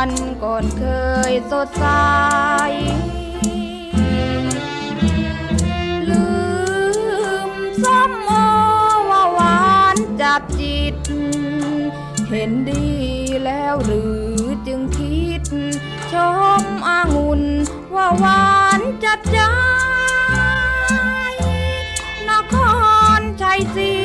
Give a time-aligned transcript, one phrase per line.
[0.00, 0.10] ัน
[0.42, 0.84] ก่อนเค
[1.30, 1.86] ยสดใส
[6.08, 6.26] ลื
[7.50, 8.30] มซ้ำโอ
[9.10, 10.94] ว่าหวานจับจิต
[12.28, 12.88] เห็นดี
[13.44, 15.42] แล้วหรือจึงคิด
[16.12, 16.14] ช
[16.60, 17.42] มอางุ่น
[17.94, 18.48] ว่าหวา
[18.78, 19.38] นจับใจ
[22.28, 22.54] นค
[23.18, 23.97] รชัยศรี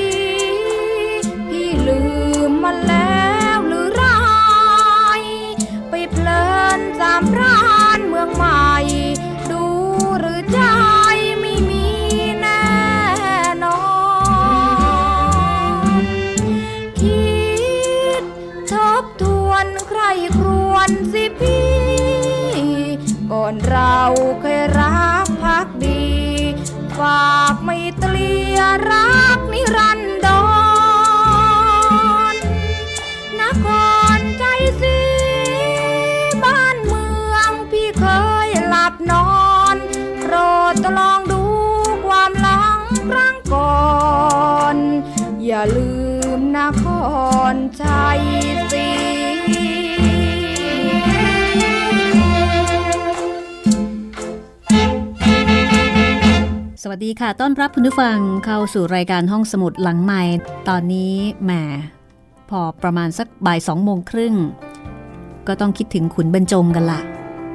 [57.21, 60.21] ค่ะ ต้อนรับคุณผู้ฟังเข้าสู่รายการห้องสมุดหลังใหม่
[60.69, 61.13] ตอนนี้
[61.43, 61.51] แหม
[62.49, 64.35] พอประมาณสักบ่ายสองโมงครึ่ง
[65.47, 66.99] ก็ต้องคิดถึงขุนบรรจงกันละ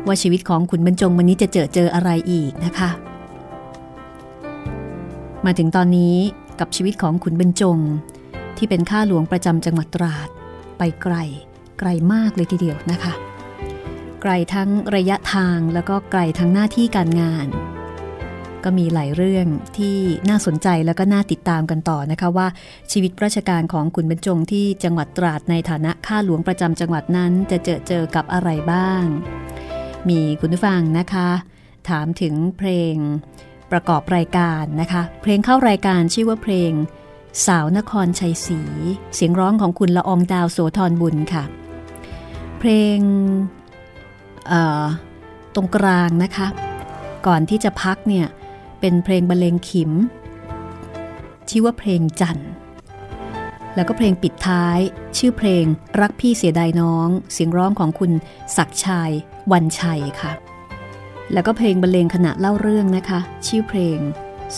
[0.06, 2.90] ว่าชีวิตของขุนบรรจงวันนี้จะเจอเจออะไรอีกนะคะ
[5.44, 6.16] มาถึงตอนนี้
[6.60, 7.78] กับชีวิตของขุนบรรจง
[8.56, 10.28] ที่เป็นข้าหลวงประจำจังหวัดตราด
[10.78, 11.14] ไปไกล
[11.78, 13.12] ไกลมากเลยทีเดียวนะคะ
[14.22, 17.48] ไกลทั้งระยะทางแล้วก็ไกลทั้งหน้าที่การงาน
[18.64, 19.46] ก็มีหลายเรื่อง
[19.78, 19.96] ที่
[20.28, 22.46] น่าสนใจแล้วก็น่าติดตามกันต่อนะคะว่า
[22.92, 29.04] ชีวิตราชการของคุณบรรจงที่จังหวัดตราดในฐานะข้าหลวงประจำจังหวัดนั้นจะเจอเจอกับอะไรบ้าง
[30.08, 31.28] มีคุณผู้ฟังนะคะ
[31.88, 32.94] ถามถึงเพลง
[33.72, 36.72] ประกอบรายการนะคะ เพลงเข้ารายการชื่อว่าเพลง
[37.46, 38.60] สาวนครชัยศรี
[39.14, 41.44] เสียงร้องของคุณละอองดาวโสธรบุญค่ะ
[42.58, 42.98] เพลง
[45.54, 46.46] ตรงกลางนะคะ
[47.26, 48.26] ก่อนที่จะพักเนี่ย
[48.80, 49.92] เป็นเพลงบรรเลงขิม
[51.48, 52.38] ชื่อว่าเพลงจัน
[53.74, 54.78] แล้วก็เพลงปิดท้าย
[55.18, 55.64] ชื่อเพลง
[56.00, 58.12] รักพี่เสียดายน้อง เสียงร้องของคุณ
[58.56, 59.12] ศักชัย
[59.52, 60.32] วันชัยค่ะ
[61.32, 63.98] แล้วก็เพลงบรรเลงขณะเล่าเรื่องนะคะ ชื่อเพลง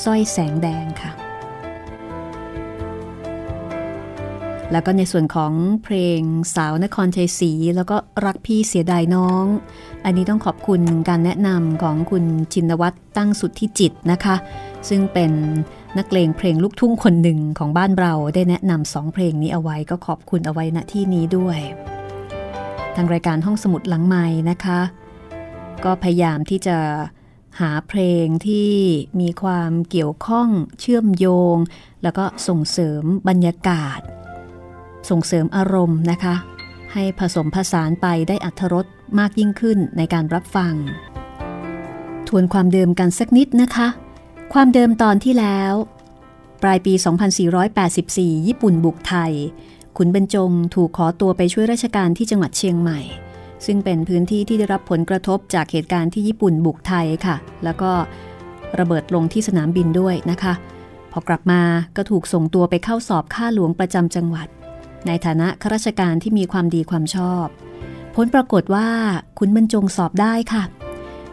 [0.02, 1.10] สร้อยแสงแดงค่ะ
[4.72, 5.52] แล้วก็ในส่วนของ
[5.84, 6.20] เพลง
[6.54, 9.44] สาวนครชัยศรีแล้วก็รักพี่เสียดายน้อง
[10.04, 14.36] อันนี้ต้องขอบคุณการแนะนำของคุณจินวัตรตั้งสุดที่จิตนะคะ
[14.88, 15.32] ซึ่งเป็น
[15.98, 21.58] นักเลงเพลงลูกทุ่งคนหนึ่งของบ้านเราได้แนะนำสองเพลงนี้เอาไว้ก็ขอบคุณเอาไว้ณที่นี้ด้วย
[22.94, 24.80] ทางรายการห้องสมุดหลังไม้นะคะ
[25.84, 26.78] ก็พยายามที่จะ
[27.60, 28.70] หาเพลงที่
[29.20, 30.48] มีความเกี่ยวข้อง
[30.80, 31.56] เชื่อมโยง
[32.02, 34.00] แล้วก็ส่งเสริมบรรยากาศ
[35.08, 36.34] ส่งเสริมอารมณ์นะคะ
[36.92, 38.86] ให้ผสมผสานไปได้อัธรส
[39.18, 40.74] มากยิ่งขึ้นในการรับฟัง
[42.28, 43.88] ทวนความเดิมกันสักนิดนะคะ
[44.52, 45.72] ความเดิมตอนที่แล้ว
[46.62, 46.92] ปลายปี
[47.70, 49.32] 2484 ญี่ปุ่นบุกไทย
[49.96, 53.00] ขุนบรรจงถูกขอตัวไปช่วยราชการที่จังหวัดเชียงใหม่
[53.66, 57.90] ซึ่งเป็นพื้นที่ที่ได้รับผลกระทบจากเหตุการณ์ที่ญี่ปุ่นบุกไทยค่ะ แล้วก็
[58.78, 60.54] ระเบิดลงที่สนามบินด้วยนะคะ
[61.12, 61.62] พอกลับมา
[61.96, 64.48] ก็ถูกส่งตัวไปเข้าสอบข้าหลวงประจำจังหวัด
[65.06, 67.46] ในฐานะข้าราชการที่มีความดีความชอบ
[68.14, 68.88] ผลปรากฏว่า
[69.38, 70.64] ขุนบรรจงสอบได้ค่ะ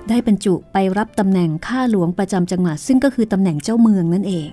[0.10, 4.50] ได้บรรจุไปรับตำแหน่งข้าหลวงประจำจังหวัด ซึ่งก็คือตำแหน่งเจ้าเมืองนั่นเอง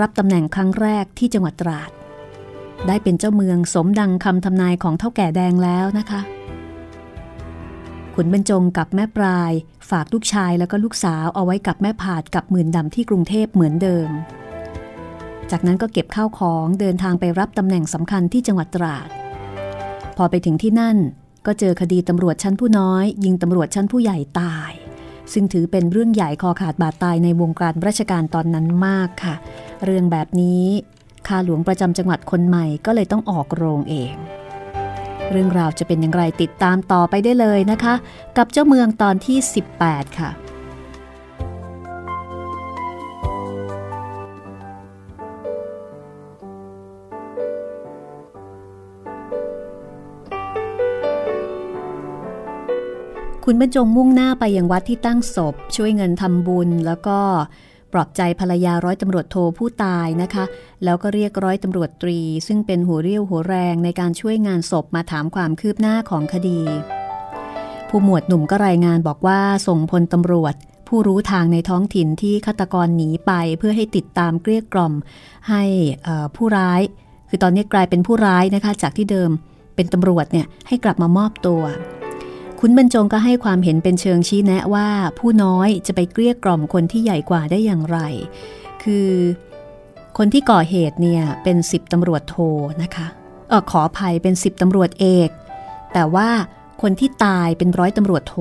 [0.00, 1.90] รับตำแหน่งครั้งแรกที่จังหวัดตราด
[2.86, 6.20] ได้เป็นเจ้าเมืองสมดังคำทำนายของเท่าแก่แดงแล้วนะคะ
[8.14, 9.52] ขุนบรรจงกับแม่ปลาย
[9.90, 14.08] ฝากลูกชายแล้วก็ลูกสาวเอาไว้กับแม่ผาดกับหมื่นดำที่กรุงเทพเหมือนเดิม
[15.50, 19.08] จากนั้นก็เก็บข้าวของเดินทางไปรับตำแหน่งสำคัญที่จังหวัดตราด
[20.16, 20.96] พอไปถึงที่นั่น
[21.46, 24.72] ก็เจอคดีตำรวจชั้นผู้น้อย ยิงตำรวจชั้นผู้ใหญ่ตาย
[25.32, 29.34] ซึ่งถือเป็นเรื่องใหญ่คอขาดบาดตายในวงการราชการตอนนั้นมากค่ะ
[29.84, 30.64] เรื่องแบบนี้
[31.26, 34.14] ข้าหลวงประจำจังหวัดคนใหม่ก็เลยต้องออกโรงเอง
[35.30, 37.94] เรื่องราวจะเป็นอย่างไรติดตามต่อไปได้เลยนะคะ
[38.36, 39.38] กับเจ้าเมืองตอนที่
[39.76, 40.30] 18 ค่ะ
[53.52, 57.18] คุณบรรจงมุ่งหน้าไปยังวัดที่ตั้งศพ ช่วยเงินทำบุญ แล้วก็
[57.92, 60.44] ปลอบใจภรรยาร้อยตำรวจโทผู้ตายนะคะ
[60.84, 66.60] แล้วก็เรียกร้อยตำรวจตรี ซึ่งเป็นหัวเรี่ยวหัวแรงในการช่วยงานศพมาถามความคืบหน้าของคดี
[67.88, 70.54] ผู้หมวดหนุ่มก็รายงานบอกว่าส่งพลตำรวจ
[70.88, 74.94] ผู้รู้ทางในท้องถิ่นที่ฆาตกรหนีไปเพื่อให้ติดตามเกลี้ยกล่อม
[75.48, 75.62] ให้
[76.36, 76.80] ผู้ร้าย
[77.28, 79.30] คือตอนนี้กลายเป็นผู้ร้ายนะคะ จากที่เดิม
[79.76, 81.62] เป็นตำรวจเนี่ยให้กลับมามอบตัว
[82.62, 87.98] คุณบรรจงก็ให้ความเห็นเป็นเชิงชี้แนะว่าผู้น้อยจะไปเกลี้ยกล่อมคนที่ใหญ่กว่าได้อย่างไร
[88.82, 89.10] คือ
[90.18, 92.36] คนที่ก่อเหตุเนี่ยเป็นสิบตำรวจโท
[92.82, 93.06] นะคะ
[93.48, 95.30] เออขออภัยเป็นสิบตำรวจเอก
[95.92, 96.28] แต่ว่า
[96.82, 98.36] คนที่ตายเป็นร้อยตำรวจโท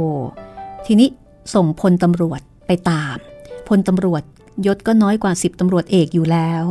[0.85, 1.09] ทีนี้
[1.53, 3.15] ส่งพลตำรวจไปตาม
[3.67, 4.23] พลตำรวจ
[4.65, 6.63] ยศก็น้อยกว่าสิบตำรวจเอกอยู่แล้ว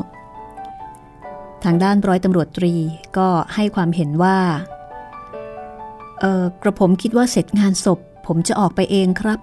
[1.65, 2.75] ทางด้านร้อยตำรวจตรี
[3.17, 4.39] ก็ให้ความเห็นว่า
[6.21, 9.39] เออกระผมคิดว่าเสร็จงานศพ ผมจะออกไปเองครับ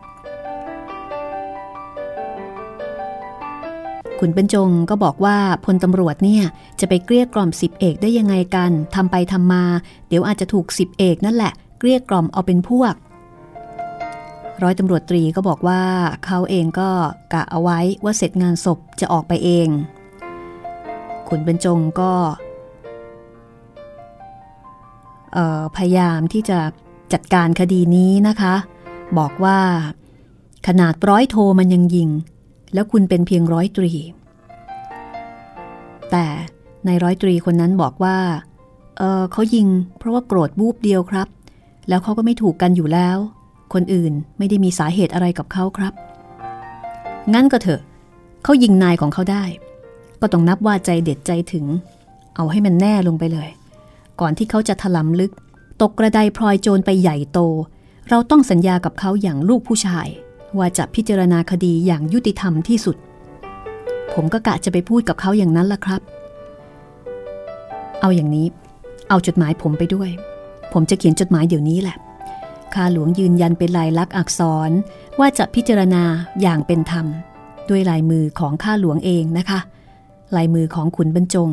[4.19, 6.43] ขุนบรรจงก็บอกว่าพลตำรวจเนี่ย
[6.79, 9.63] จะไปเกลี้ยกล่อมสิบเอกได้ยังไงกันทำไปทำมา
[10.07, 12.93] เดี๋ยวอาจจะถูกสิบเอกนั่นแหละ เกลี้ยกล่อมเอาเป็นพวก
[14.63, 15.81] ร้อยตำรวจตรีก็บอกว่า
[16.25, 16.89] เขาเองก็
[17.33, 19.67] กะเอาไว้ว่าเสร็จงานศพจะออกไปเอง
[21.27, 22.11] ขุนบรรจงก็
[25.75, 26.59] พยายามที่จะ
[27.13, 28.55] จัดการคดีนี้นะคะ
[29.17, 29.59] บอกว่า
[30.67, 32.09] ขนาดร้อยโทมันยังยิง
[32.73, 33.91] แล้วคุณเป็นเพียงร้อยตรี
[36.11, 36.25] แต่
[36.85, 38.17] ในร้อยตรีคนนั้นบอกว่า
[38.97, 39.67] เเขายิง
[39.97, 41.27] เพราะว่าโกรธบูบเดียวครับ
[41.89, 43.17] แล้วเขาก็ไม่ถูกกันอยู่แล้ว
[43.73, 45.93] คนอื่นไม่ได้มีสาเหตุอะไรกับเขาครับ
[47.33, 47.81] งั้นก็เถอะ
[48.43, 49.43] เขายิงนายของเขาได้
[50.21, 51.65] ก็ต้องนับว่าใจเด็ดใจถึง
[52.35, 53.49] เอาให้มันแน่ลงไปเลย
[54.19, 55.31] ก่อนที่เขาจะถลำลึก
[55.81, 57.39] ตกกระไดพลอยโจรไปใหญ่โต
[58.09, 60.07] เราต้องสัญญากับเขาอย่างลูกผู้ชาย
[60.57, 62.97] ว่าจะพิจารณาคดีอย่างยุติธรรมที่สุด
[64.13, 66.01] ผมก็กะจะไปพูดกับเขาอย่างนั้นล่ะครับ
[68.01, 68.47] เอาอย่างนี้
[69.09, 70.09] เอาจดหมายผมไปด้วย
[70.73, 71.95] ผมจะเขียนจดหมายเดี๋ยวนี้แหละ
[72.73, 74.71] ข้าหลวงยืนยันเป็นลายลักษณ์อักษร
[75.19, 76.03] ว่าจะพิจารณา
[76.41, 77.05] อย่างเป็นธรรม
[77.69, 79.59] ด้วยลายมือของข้าหลวงเองนะคะ
[80.35, 81.51] ลายมือของขุนบรรจง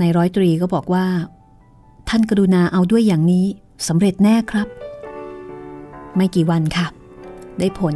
[0.00, 1.06] นายร้อยตรีก็บอกว่า
[2.08, 3.46] ท่านกรุณาเอาด้วยอย่างนี้
[3.88, 4.68] สำเร็จแน่ครับ
[6.16, 6.86] ไม่กี่วันค่ะ
[7.58, 7.94] ได้ผล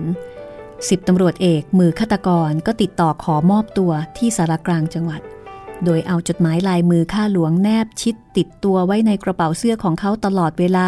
[0.89, 5.21] สิบตำรวจเอกมือฆาตกรก็ติดต่อขอมอบตัวที่สารกลางจังหวัด
[5.85, 10.87] โดยเอาจดหมายลายมือข้าหลวงแนบชิดติดตัวไว้ในกระเป๋าเสื้อของเขาตลอดเวลา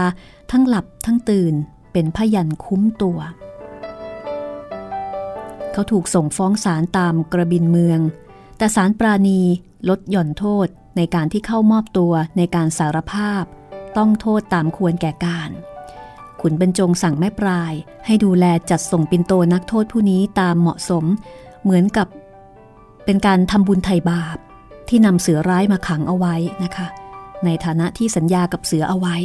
[0.50, 1.54] ทั้งหลับทั้งตื่น
[1.92, 3.18] เป็นพยันคุ้มตัว
[5.72, 8.00] เขาถูกส่งฟ้องศาลตามกระบินเมือง
[8.58, 9.40] แต่ศาลปราณี
[9.88, 13.44] ลดหย่อนโทษ ในการที่เข้ามอบตัวในการสารภาพ
[13.96, 15.50] ต้องโทษตามควรแก่การ
[16.40, 17.72] ขุนบรรจงสั่งแม่ปลาย
[18.06, 21.04] ให้ดูแลจัดส่งปินโตนักโทษผู้นี้ตามเหมาะสม
[21.62, 22.08] เหมือนกับ
[23.04, 24.38] เป็นการทำบุญไถ่บาป
[24.88, 26.34] ที่นำเสือร้ายมาขังเอาไว้
[26.64, 26.86] นะคะ
[27.44, 29.16] ในฐานะที่สัญญากับเสือเอาไว้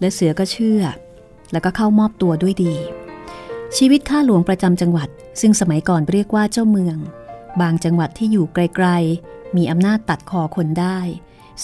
[0.00, 0.82] และเสือก็เชื่อ
[1.52, 2.74] แล้วก็เข้ามอบตัวด้วยดี
[3.76, 5.08] ชีวิตข้าหลวงประจำจังหวัด
[5.40, 6.96] ซึ่งสมัยก่อนเรียกว่าเจ้าเมือง
[7.60, 8.88] บางจังหวัดที่อยู่ไกล
[9.56, 10.98] มีอำนาจตัดคอคนได้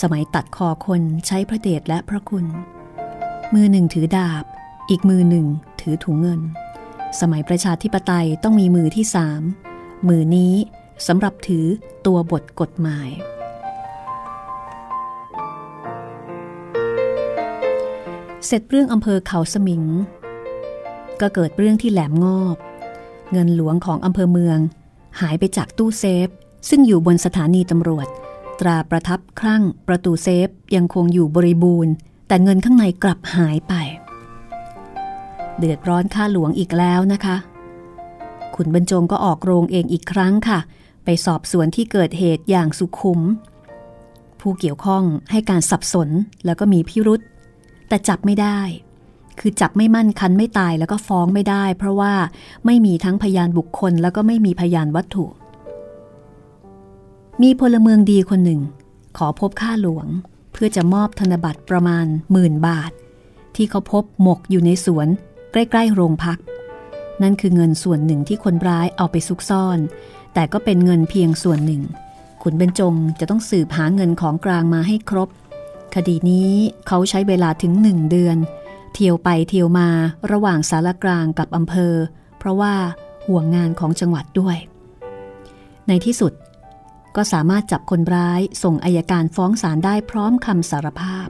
[0.01, 2.47] สมัยตัดคอคนใช้พระเดชและพระคุณ
[3.55, 4.45] มือหนึ่งถือดาบ
[4.91, 5.47] อีกมือหนึ่ง
[5.81, 6.41] ถือถุงเงิน
[7.21, 9.43] สมัยประชาธิปไตยต้องมีมือที่สาม
[10.09, 10.55] มือนี้
[11.07, 11.67] สำหรับถือ
[12.07, 13.11] ตัวบทกฎหมาย
[18.47, 19.85] เสร็จเรื่องอำเภอเขาสมิง
[21.21, 22.57] ก็เกิดเรื่องที่แหลมงอบ
[23.33, 24.59] เงินหลวงของอำเภอเมือง
[25.21, 26.29] หายไปจากตู้เซฟ
[26.69, 28.07] ซึ่งอยู่บนสถานีตำรวจ
[28.61, 31.93] ตราประทับครั่งประตูเซฟยังคงอยู่บริบูรณ์
[32.29, 33.75] แต่เงินข้างในกลับหายไป
[35.59, 37.37] เดือดร้อนค่าหลวงอีกแล้วนะคะ
[38.55, 40.59] ขุนบรรจงก็ออกโรงเองอีกครั้งค่ะ
[41.05, 43.21] ไปสอบสวนที่เกิดเหตุอย่างสุขุม
[44.41, 46.09] ผู้เกี่ยวข้องให้การสับสน
[46.45, 47.21] แล้วก็มีพิรุษ
[47.89, 48.61] แต่จับไม่ได้
[49.41, 52.15] คือจับไม่มั่นคันไม่ตายแล้วก็ฟ้องไม่ได้ เพราะว่า
[52.67, 55.27] ไม่มีทั้งพยานบุคคลแล้วก็ไม่มีพยานวัตถุ
[57.43, 58.61] มีพลเมืองดีคนหนึ่ง
[59.19, 60.07] ขอพบข้าหลวง
[60.53, 62.93] เพื่อจะมอบธนบัตรประมาณหมื่นบาท
[63.57, 65.09] ที่เขาพบหมกอยู่ในสวน
[65.53, 66.39] ใกล้ ๆ โรงพัก
[67.23, 69.79] นั่นคือเงินส่วนหนึ่งที่คนร้ายเอาไปซุกซ่อน
[70.35, 71.83] แต่ก็เป็นเงินเพียงส่วนหนึ่ง
[72.43, 75.29] ขุนเบญจงจะต้องสืบหาเงินของกลางมาให้ครบ
[75.95, 76.51] คดีนี้
[76.87, 78.37] เขาใช้เวลาถึงหนึ่งเดือน
[78.93, 79.89] เที่ยวไปเที่ยวมา
[80.33, 81.95] ระหว่างสารกลางกับอำเภอ
[82.39, 82.75] เพราะว่า
[83.27, 84.57] ห่วงงานของจังหวัดด้วย
[85.89, 86.33] ในที่สุด
[87.19, 91.29] ก็สามารถจับคนร้ายส่งอายการฟ้องศาลได้พร้อมคำสารภาพ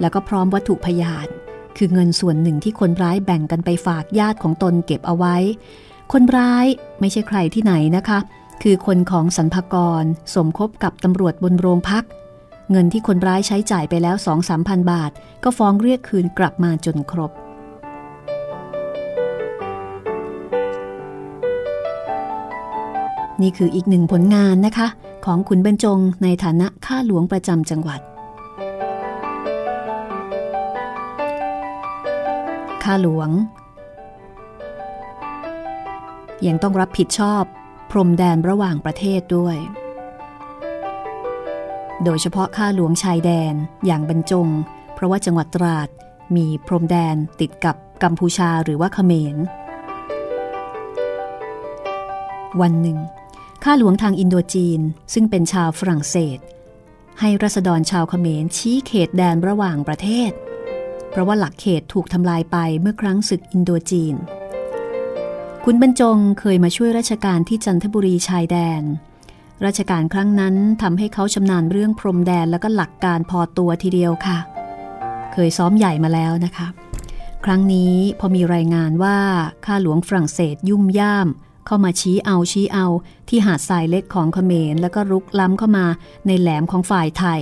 [0.00, 1.28] แล้วก็พร้อมวัตถุพยาน
[1.76, 5.36] คือเงินส่วนหนึ่งที่คนร้ายแบ่งกันไปฝากญาติของตนเก็บเอาไว้
[6.12, 6.66] คนร้าย
[7.00, 8.18] ไม่ใช่ใครที่ไหนนะคะ
[8.62, 12.04] คือคนของสรรพกรสมคบกับตำรวจบนโรงพัก
[12.70, 15.10] เงินที่คนร้ายใช้จ่ายไปแล้วสองสามพันบาท
[15.44, 17.32] ก็ฟ้องเรียกคืนกลับมาจนครบ
[23.40, 24.86] นี่คืออีกหนึ่งผลงานนะคะ
[25.24, 28.00] ของขุนบรรจงในฐานะข้าหลวงประจำจังหวัด
[32.84, 33.30] ข้าหลวง
[36.46, 37.42] ยังต้องรับผิดชอบ
[37.90, 39.56] พรมแดนระหว่างประเทศด้วย
[42.04, 43.54] โดยเฉพาะข้าหลวงชายแดน
[43.86, 44.48] อย่างบรรจง
[44.94, 45.88] เพราะว่าจังหวัดตราด
[46.36, 49.36] มีพรมแดนติดกับกัมพูชาหรือว่าเขมร
[52.60, 52.98] วันหนึ่ง
[53.66, 54.80] ข้าหลวงทางอินโดจีน
[55.14, 56.38] ซึ่งเป็นชาวฝรั่งเศส
[57.20, 60.30] ให้รัษฎรชาวเขมรชี้เขตแดนระหว่างประเทศ
[61.10, 64.14] เพราะว่าหลักเขตถูกทำลายไปเมื่อครั้งศึกอินโดจีน
[65.64, 68.82] คุณบรรจงเคยมาช่วยราชการที่จันทบุรีชายแดน
[69.64, 74.38] ราชการครั้งนั้นทำให้เขาชำนาญเรื่องพรมแดนแล้วก็หลักการพอตัวทีเดียวค่ะ
[75.32, 76.66] เคยซ้อมใหญ่มาแล้วนะคะ
[77.44, 79.18] ครั้งนี้พอมีรายงานว่า
[79.64, 81.28] ข้าหลวงฝรั่งเศสยุ่มย่าม
[81.66, 82.86] เข้ามาชี้เอาชี้เอา
[83.28, 85.86] ที่หาดทรายเล็กของเขมรแล้วก็รุกล้ำเข้ามา
[86.26, 87.40] ในแหลมของฝ่ายไทย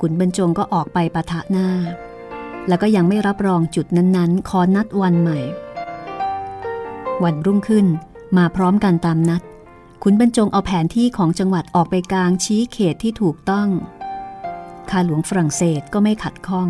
[0.00, 1.68] ขุนบรรจงก็ออกไปปะทะหน้า
[2.68, 5.38] แล้วก็ยังไม่รับรองจุดนั้นๆ ขอนัดวันใหม่
[7.24, 7.86] วันรุ่งขึ้น
[8.36, 9.42] มาพร้อมกันตามนัด
[10.02, 13.68] ขุนบรรจงเอาแผนที่ของจังหวัดออกไปกลางชี้เขตที่ถูกต้อง
[14.90, 16.68] ข้าหลวงฝรั่งเศสก็ไม่ขัดข้อง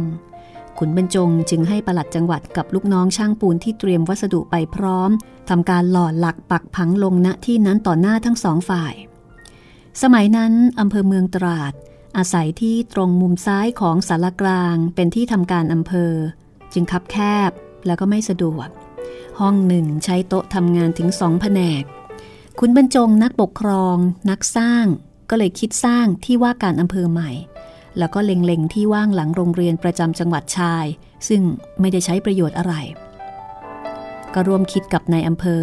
[0.79, 5.11] ขุนบรรจงจึงให้ปลัดจังหวัดกับลูกน้องช่างปูนที่เตรียมวัสดุไปพร้อม
[5.49, 8.95] ทำการหล่อหลักปักผังลงณที่นั้นต่อหน้าทั้งสองฝ่าย
[10.03, 11.73] สมัยนั้นอำเภอเมืองตราด
[12.17, 16.13] อาศัยที่ตรงมุมซ้ายของสารกลางเป็นที่ทำการอำเภอ
[16.73, 17.17] จึงคับแค
[17.49, 17.51] บ
[17.87, 18.69] แล้วก็ไม่สะดวก
[19.41, 21.83] ห้องหนึ่งใช้โต๊ะทำงานถึงสองแผนก
[22.61, 23.97] คุณบรรจงนักปกครอง
[24.31, 24.87] นักสร้าง
[25.31, 27.31] ก็เลยคิดสร้างที่ว่าการอำเภอใหม่
[27.99, 30.87] แล้วก็เล็งๆที่ว่างหลังโรงเรียนประจำจังหวัดชาย
[31.29, 31.43] ซึ่ง
[31.81, 32.75] ไม่ได้ใช้ประโยชน์อะไร
[34.35, 35.63] ก็ร่วมคิดกับนายอำเภอ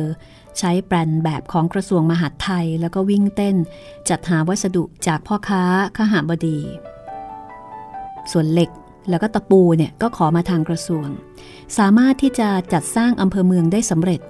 [0.60, 3.56] ใช้แปลนแบบของกระทรวงมหาดไทย แล้วก็วิ่งเต้น
[4.10, 5.64] จัดหาวัสดุจากพ่อค้า
[5.96, 6.60] ข้าหาบดี
[8.32, 8.70] ส่วนเหล็ก
[9.10, 11.08] แล้วก็ตะปูเนี่ยก็ขอมาทางกระทรวง
[11.78, 14.22] สามารถที่จะจัดสร้างอำเภอเมืองได้สำเร็จ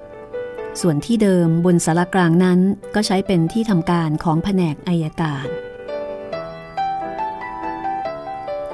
[0.82, 2.60] ส่วนที่เดิมบนสารกลางนั้น
[2.96, 5.48] ก็ใช้เป็นที่ทำการของแผนกอายการ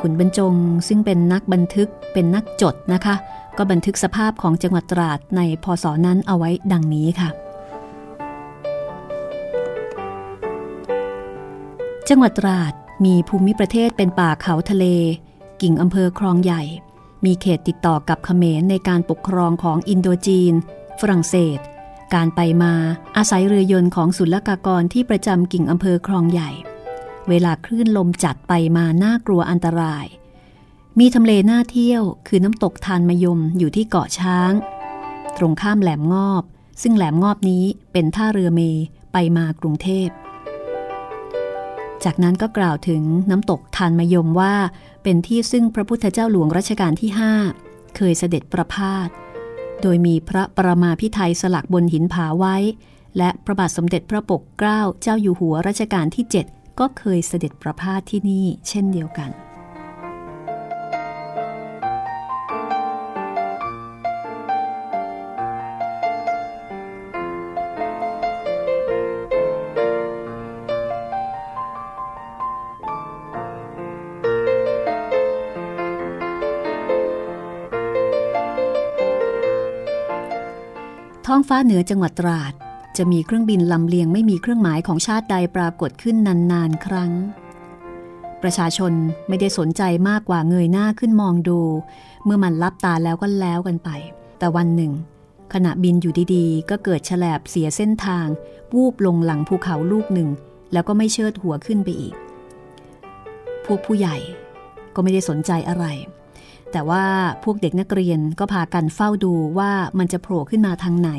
[0.02, 0.56] ขุนบรรจง
[0.88, 3.16] ซึ่งเป็นนักบันทึกเป็นนักจดนะคะ
[3.58, 7.30] ก็บันทึกสภาพของจังหวัดตราดในพศนั้นเอาไว้ดังนี้ค่ะ
[12.10, 12.74] จังหวัดตราด
[13.06, 14.86] มีภูมิประเทศเป็นป่าเขาทะเล
[15.62, 16.64] กิ่งอำเภอคลองใหญ่
[17.26, 20.54] มีเขตติดต่อกับเขมรในการปกครองของอินโดจีน
[21.00, 21.60] ฝรั่งเศส
[22.14, 22.74] การไปมา
[23.18, 26.50] อาศัยเรือยนต์ของศุลกากรที่ประจำกิ่งอำเภอคลองใหญ่
[27.30, 30.06] เวลาคลื่นลมจัดไปมาน่ากลัวอันตราย
[31.00, 34.52] มีทำเลน่าเที่ยวคือน้ำตกทานมยมอยู่ที่เกาะช้าง
[35.38, 36.44] ตรงข้ามแหลมงอบ
[36.82, 38.62] ซึ่งแหลมงอบนี้เป็นท่าเรือเม
[39.14, 40.10] ไปมากรุงเทพ
[42.04, 44.56] จากนั้นก็กล่าวถึงน้ำตกทานมยมว่า
[45.04, 47.12] เป็นที่ซึ่งพระพุทธเจ้าหลวงรัชกาลที่
[47.54, 49.10] 5 เคยเสด็จประพาส
[49.82, 52.56] โดยมีพระประมาพิไทยสลักบนหินผาไว้
[53.18, 59.32] และพระบาทสมเด็จพระปกเกล้าเจ้าอยู่หัวรัชกาลที่ 7 ก็เคยเสด็จประพาสที่นี่เช่นเดียวกัน
[81.26, 82.54] ท้องฟ้าเหนือจังหวัดตราด
[82.98, 86.16] จะมีเครื่องบินลำเลียงไม่มีเครื่องหมายของชาติใดปรากฏขึ้น
[86.52, 87.12] นานๆ ครั้ง
[88.44, 88.94] ประชาชน
[89.28, 91.60] ไม่ได้สนใจมากกว่าเงยหน้าขึ้นมองดู
[92.26, 93.90] เมื่อมันลับตาแล้วก็แล้วกันไป
[94.40, 94.92] แต่วันหนึ่ง
[95.54, 98.28] ขณะบินอยู่ดีๆ ก็เกิดฉลบเสียเส้นทาง
[98.74, 100.30] วูบลงหลังภูเขาลูกหนึ่ง
[100.74, 102.16] แล้วก็ไม่เชิดหัวขึ้นไปอีก
[103.66, 104.18] พวกผู้ใหญ่
[104.96, 105.86] ก็ไม่ได้สนใจอะไร
[106.72, 107.06] แต่ว่า
[107.44, 111.12] พวกเด็กนักเรียนก็พากันเฝ้าดูว่ามันจะโผล่ขึ้นมาทางไหน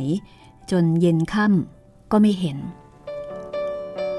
[0.70, 2.58] จนเย็นค่ำก็ไม่เห็น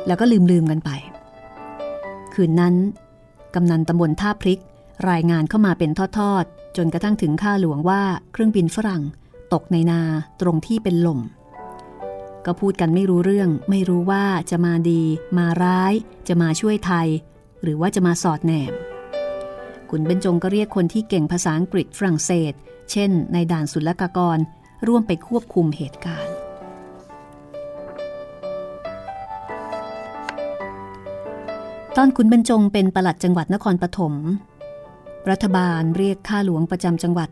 [0.07, 0.89] แล้วก็ลืมลืมกันไป
[2.33, 2.75] คืนนั้น
[3.55, 4.61] กำนันตำบลท่าพริก
[5.09, 8.01] รายงานเข้ามาเป็นทอดๆ จนกระทั่งถึงข้าหลวงว่า
[8.31, 9.03] เครื่องบินฝรั่ง
[9.53, 10.01] ตกในนา
[10.41, 11.19] ตรงที่เป็นลม
[12.45, 15.01] ก็พูดกันไม่รู้เรื่อง ไม่รู้ว่าจะมาดี
[15.37, 15.93] มาร้าย
[16.27, 17.07] จะมาช่วยไทย
[17.63, 18.73] หรือว่าจะมาสอดแนม
[19.89, 22.53] ขุนเบญจงก็เรียกคนที่เก่งภาษาอังกฤษฝรั่งเศส
[22.91, 24.37] เช่น ในด่านศุลกากร
[24.87, 26.38] ร่วมไปควบคุมเหตุการณ์
[32.01, 34.13] ตอนขุนบรรจงเป็นประหลัดจังหวัดนครปฐม
[35.29, 37.29] รัฐบาลเรียกข้าหลวงประจำจังหวัด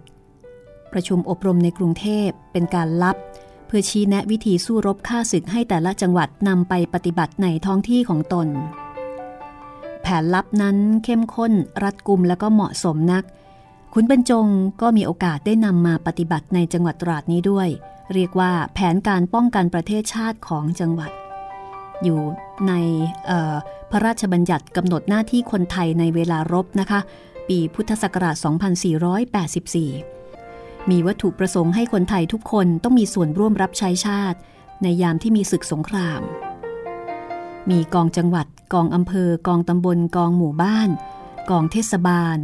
[0.94, 3.16] ประชุมอบรมในกรุงเทพเป็นการลับ
[3.68, 8.48] เพื่อชี้แนะวิธีสู้รบฆ่าศึกให้แต่ละจังหวัดนำไปปฏิบัติในท้องที่ของตน
[10.02, 11.54] แผนลับนั้นเข้มข้น
[11.84, 13.24] รัดกุมและก็เหมาะสมนัก
[13.94, 14.48] คุณบรรจง
[14.82, 17.68] ก็มีโอกาสได้นำมาปฏิบัติในจังหวัดตราดนี้ด้วย
[18.14, 21.12] เรียกว่าแผนการป้องกันประเทศชาติของจังหวัด
[22.04, 22.20] อยู่
[22.68, 22.74] ใน
[23.92, 27.00] พระราชบัญญัติกำหนดหน้าที่คนไทยในเวลารบนะคะ
[27.50, 28.36] ปีพุทธศักราช
[30.04, 34.38] 2484 มีวัตถุประสงค์ให้คนไทยทุกคนต้องมีส่วนร่วมรับใช้ชาติ
[34.84, 36.22] ในยามที่มีศึกสงคราม
[37.70, 40.90] มีกองจังหวัด กองอำเภอ กองตำบล กองหมู่บ้าน
[41.50, 42.38] กองเทศบาล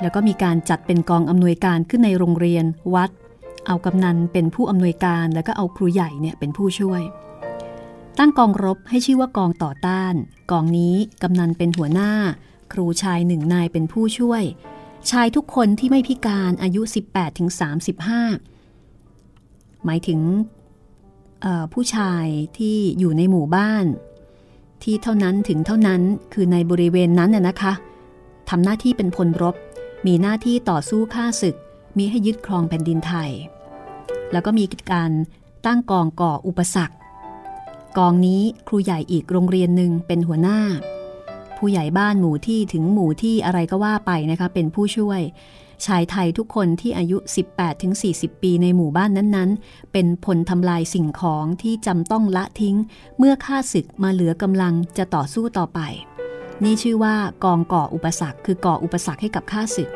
[0.00, 3.10] แล้วก็มีการจัดเป็นกองอำนวยการขึ้นในโรงเรียน วัด
[3.66, 7.02] เอากำนันเป็นผู้อำนวยการ แล้วก็เอาครูใหญ่เนี่ยเป็นผู้ช่วย
[8.18, 10.14] ตั้งกองรบให้ชื่อว่ากองต่อต้าน
[10.50, 12.12] กองนี้กำนันเป็นหัวหน้า
[12.72, 14.42] ครูชายหนึ่งนายเป็นผู้ช่วย
[15.10, 16.82] ชายทุกคนที่ไม่พิการอายุ
[19.12, 20.20] 18-35หมายถึง
[21.72, 22.26] ผู้ชาย
[22.58, 23.84] ที่อยู่ในหมู่บ้าน
[24.82, 26.02] ที่เท่านั้นถึงเท่านั้น
[26.32, 27.72] คือในบริเวณนั้นน่ยนะคะ
[28.48, 29.54] ทำหน้าที่เป็นพลรบ
[30.06, 31.56] มีหน้าที่ต่อสู้ฆ่าศึก
[31.98, 33.30] มีให้ยึดครองแผ่นดินไทย
[34.32, 35.10] แล้วก็มีการ
[35.66, 36.96] ตั้งกองก่ออุปสรรค
[37.96, 40.60] กองนี้ครูใหญ่อีกโรงเรียนหนึ่งเป็นหัวหน้า
[41.58, 45.20] ผู้ใหญ่บ้านหมู่ที่ถึงหมู่ที่อะไรก็ว่าไปนะคะเป็นผู้ช่วย
[45.86, 47.18] ชายไทยทุกคนที่อายุ
[47.80, 52.76] 18-40 ปีในหมู่บ้านนั้นๆ เป็นผลทำลายสิ่งของที่จำต้องละทิ้ง
[53.18, 55.80] เมื่อข้าศึกมาเหลือกำลังจะต่อสู้ต่อไป
[56.64, 59.90] นี่ชื่อว่ากองก่ออุปสรรค คือก่ออุปสรรคให้กับข้าศึก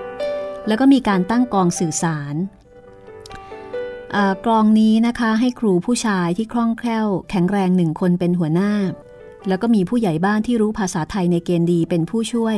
[0.66, 2.35] แล้วก็มีการตั้งกองสื่อสาร
[4.46, 8.72] กองนี้นะคะให้ครูผู้ชายที่คล่องแคล่ว แข็งแรงหนึ่งคนเป็นหัวหน้า
[9.48, 12.57] แล้วก็มีผู้ใหญ่บ้านที่รู้ภาษาไทยในเกณฑ์ดีเป็นผู้ช่วย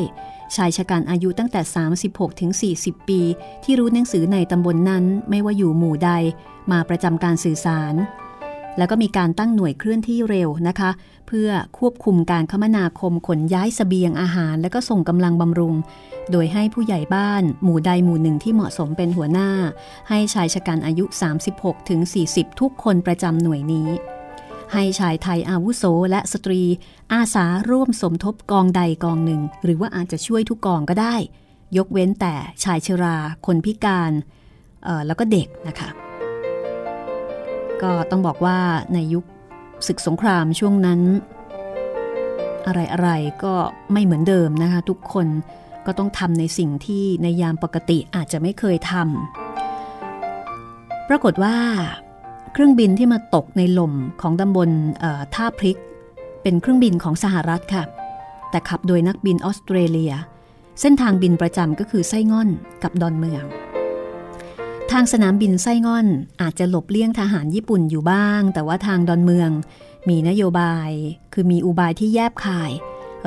[0.57, 1.61] ชายชะกันอายุตั้งแต่
[2.01, 3.21] 36ถึง40 ปี
[3.65, 6.11] ที่รู้หนังสือในตำบลนนั้นไม่ว่าอยู่หมู่ใด
[6.73, 7.95] มาประจำการสื่อสาร
[8.79, 10.91] แล้วก็มีการตั้งหน่วยเคลื่อนที่เร็วนะคะ
[11.29, 15.75] เพื่อควบคุมการคมนาคมขนย้ายสเสบียงอาหาร และก็ส่งกำลังบำรุง
[16.31, 19.51] โดยให้ผู้ใหญ่บ้าน หมู่ใดหมู่หนึ่งที่เหมาะสมเป็นหัวหน้า
[20.09, 21.05] ให้ชายชะกันอายุ
[21.47, 23.89] 36ถึง40ทุกคนประจำหน่วยนี้
[24.73, 26.63] ให้ชายไทยอาวุโสและสตรี
[27.13, 31.15] อาสาร่วมสมทบกองใดกองหนึ่ง หรือว่าอาจจะช่วยทุกกองก็ได้
[31.77, 32.35] ยกเว้นแต่
[32.65, 34.13] ชายชรา คนพิการ
[35.07, 35.91] แล้วก็เด็กนะคะ
[37.85, 38.59] ก็ต้องบอกว่า
[38.95, 39.25] ในยุค
[39.87, 41.01] ศึกสงครามช่วงนั้น
[42.67, 43.55] อะไรๆก็
[43.93, 45.27] ไม่เหมือนเดิมนะคะ ทุกคน
[45.87, 51.57] ก็ต้องทำในสิ่งที่ในยามปกติอาจจะไม่เคยทำปรากฏว่า
[52.53, 54.71] เครื่องบินที่มาตกในหล่มของตำบล
[55.35, 55.79] ท่าพริก
[56.43, 57.85] เป็นเครื่องบินของสหรัฐค่ะ
[58.51, 60.13] แต่ขับโดยนักบินออสเตรเลีย
[60.81, 62.49] เส้นทางบินประจำก็คือไส้ง่อน
[62.83, 63.45] กับดอนเมือง
[64.99, 66.07] ทางสนามบินไส้ง่อน
[66.43, 69.51] อาจจะหลบเลี่ยงทหารญี่ปุ่นอยู่บ้าง แต่ว่าทางดอนเมือง
[70.09, 70.91] มีนโยบาย
[71.33, 72.71] คือมีอุบายที่แยบคาย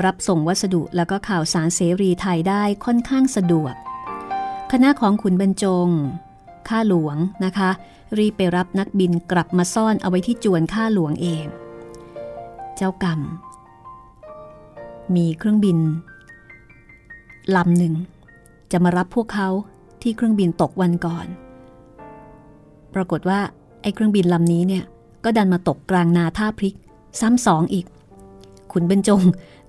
[0.06, 3.74] รับส่งวัสดุแล้วก็ข่าวสารเสรีไทยได้ค่อนข้างสะดวก
[4.72, 5.90] คณะของขุนบรรจง
[6.68, 7.70] ข้าหลวงนะคะ
[8.18, 11.46] รีบไปรับนักบินกลับมาซ่อนเอาไว้ที่จวนข้าหลวงเอง
[12.76, 13.20] เจ้ากรรม
[15.16, 15.78] มีเครื่องบิน
[17.56, 17.94] ลำหนึ่ง
[18.72, 19.50] จะมารับพวกเขา
[20.02, 21.28] ที่เครื่องบินตกวันก่อน
[22.98, 23.40] ปรากฏว่า
[23.82, 24.84] ไอ้เครื่องบินลำนี้เนี่ย
[25.24, 26.76] ก็ดันมาตกกลางนาท่าพริก
[27.20, 27.86] ซ้ำสองอีก
[28.72, 29.22] ขุนบรรจง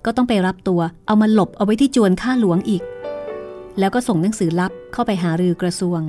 [0.05, 2.83] ก็ต้องไปรับตัวเอามาหลบเอาไว้ที่จวนข้าหลวงอีก
[3.79, 5.99] แล้วก็ส่งหนังสือลับเข้าไปหารือกระทรวง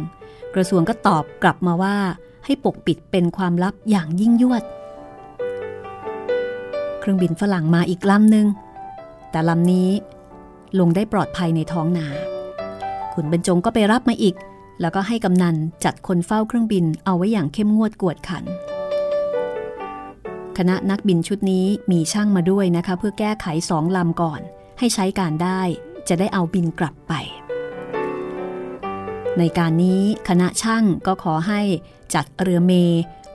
[0.55, 1.97] กระทรวงก็ตอบกลับมาว่า
[2.45, 4.63] ให้ปกปิดเป็นความลับอย่างยิ่งยวด
[7.01, 8.47] เครื่องบินฝรั่งมาอีกลำหนึ่ง
[9.31, 9.89] แต่ลำนี้
[10.79, 12.07] ลงได้ปลอดภัยในท้องนา
[13.15, 14.35] ขุนบรรจงก็ไปรับมาอีก
[14.81, 18.45] แล้วก็ให้กำนันจัดคนเฝ้าเครื่องบินเอาไว้อย่างเข้มงวดกวดขัน
[20.59, 24.41] คณะนักบินชุดนี้มีช่างมาด้วยนะคะ เพื่อแก้ไขสองลำก่อน
[24.79, 25.61] ให้ใช้การได้
[26.09, 27.13] จะได้เอาบินกลับไป
[29.39, 31.61] ในการนี้คณะช่างก็ขอให้
[32.15, 32.73] จัดเรือเม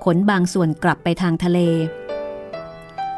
[0.03, 1.59] ขนบางส่วนกลับไปทางทะเล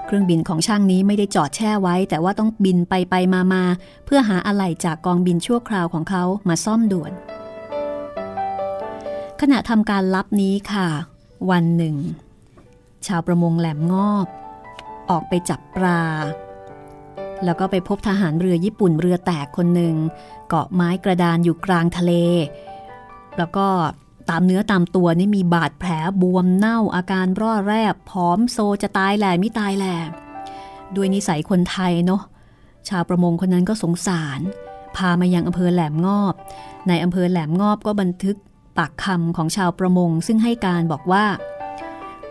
[0.06, 3.64] เครื่องบินของช่างนี้ไม่ได้จอดแช่ไว้ แต่ว่าต้องบินไปไปมามา
[4.06, 7.12] เพื่อหาอะไหล่จากกองบินชั่วคราวของเขามาซ่อมด่วน
[9.42, 10.88] ขณะทำการลับนี้ค่ะ
[11.52, 11.96] วันหนึ่ง
[13.08, 14.28] ชาวประมงแหลมงอบ
[15.10, 16.02] ออกไปจับปลา
[17.46, 19.96] แล้วก็ไปพบทหารเรือญี่ปุ่นเรือแตกคนหนึ่ง
[20.50, 22.14] เกาะไม้กระดานอยู่กลางทะเล
[23.38, 23.68] แล้วก็
[24.30, 25.90] ตามเนื้อตามตัวนี่มีบาดแผล
[26.22, 29.96] บวมเน่าอาการร่อแรบผอมโซจะตายแหล่ไม่ตายแหล่
[30.96, 32.22] ด้วยนิสัยคนไทยเนาะ
[32.90, 34.40] ชาวประมงคนนั้นก็สงสาร
[34.96, 36.34] พามายังอำเภอแหลมงอบ
[36.88, 38.38] ในอำเภอแหลมงอบก็บันทึก
[38.78, 41.26] ปากคำของชาวประมง ซึ่งให้การบอกว่า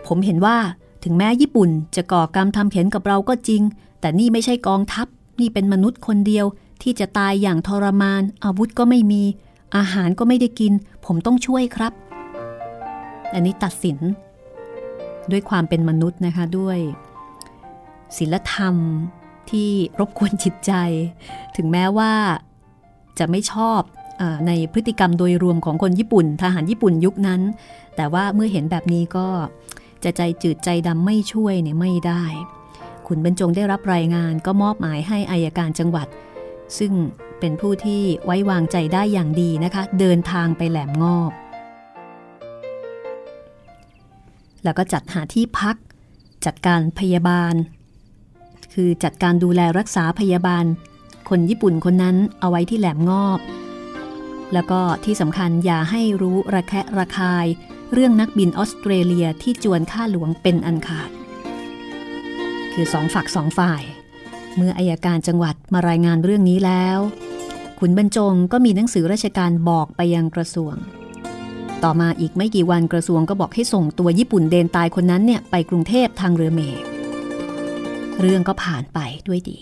[0.07, 0.57] ผมเห็นว่า
[1.03, 3.61] ถึงแม้ญี่ปุ่นจะก่อกรรมทำเข็นกับเราก็จริง
[3.99, 5.07] แต่นี่ไม่ใช่กองทัพ
[5.39, 6.45] นี่เป็นมนุษย์คนเดียว
[6.81, 9.23] ที่จะตายอย่างทรมาน อาวุธก็ไม่มี
[9.75, 10.73] อาหารก็ไม่ได้กิน
[11.05, 11.93] ผมต้องช่วยครับ
[13.33, 13.97] อันนี้ตัดสิน
[15.31, 16.79] ด้วยความเป็นมนุษย์นะคะด้วย
[18.17, 18.75] ศีลธรรม
[19.49, 20.71] ที่รบกวนจิตใจ
[21.55, 22.13] ถึงแม้ว่า
[23.19, 23.81] จะไม่ชอบ
[24.47, 27.41] ในพฤติกรรมโดยรวมของคนญี่ปุ่น ทหารญี่ปุ่นยุคนั้น
[27.95, 29.27] แต่ว่าเมื่อเห็นแบบนี้ก็
[30.03, 32.23] จะใจจืดใจดำไม่ช่วยเนี่ยไม่ได้
[33.07, 36.07] ขุนบรรจงได้รับรายงานก็มอบหมายให้อายการจังหวัด
[36.77, 36.93] ซึ่ง
[37.39, 41.31] เป็นผู้ที่ไว้วางใจได้อย่างดีนะคะ เดินทางไปแหลมงอบ
[44.63, 45.75] แล้วก็จัดหาที่พัก
[46.45, 47.53] จัดการพยาบาล
[48.73, 50.65] คือจัดการดูแลรักษาพยาบาล
[51.29, 53.39] คนญี่ปุ่นคนนั้นเอาไว้ที่แหลมงอบ
[54.53, 57.45] แล้วก็ที่สำคัญอย่าให้รู้ระแคะระคาย
[57.93, 61.09] เรื่องนักบินออสเตรเลียที่จวนข้าหลวงเป็นอันขาด
[62.73, 63.83] คือสองฝักสองฝ่าย
[64.55, 66.99] เมื่ออายการจังหวัดมารายงานเรื่องนี้แล้ว
[67.79, 70.75] ขุนบรรจงก็มีหนังสือราชการบอกไปยังกระทรวง
[71.83, 76.81] ต่อมาอีกไม่กี่วันกระทรวงก็บอกให้ส่งตัวญี่ปุ่นเดนตายคนนั้นเนี่ยไปกรุงเทพทางเรือเมล์
[78.21, 79.59] เรื่องก็ผ่านไปด้วยดี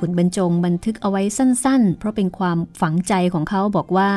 [0.00, 4.12] ขุนบรรจงบันทึกเอาไว้สั้นๆ เพราะเป็นความฝังใจของเขาบอกว่า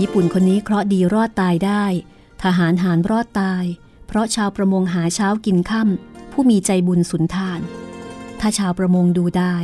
[0.00, 1.84] ญี่ปุ่นคนนี้เคราะห์ดีรอดตายได้
[2.42, 3.64] ทหารหารรอดตาย
[4.06, 7.60] เพราะชาวประมงหาเช้ากินค่ำผู้มีใจบุญสุนทาน
[8.40, 9.56] ถ้าชาวประมงดูได้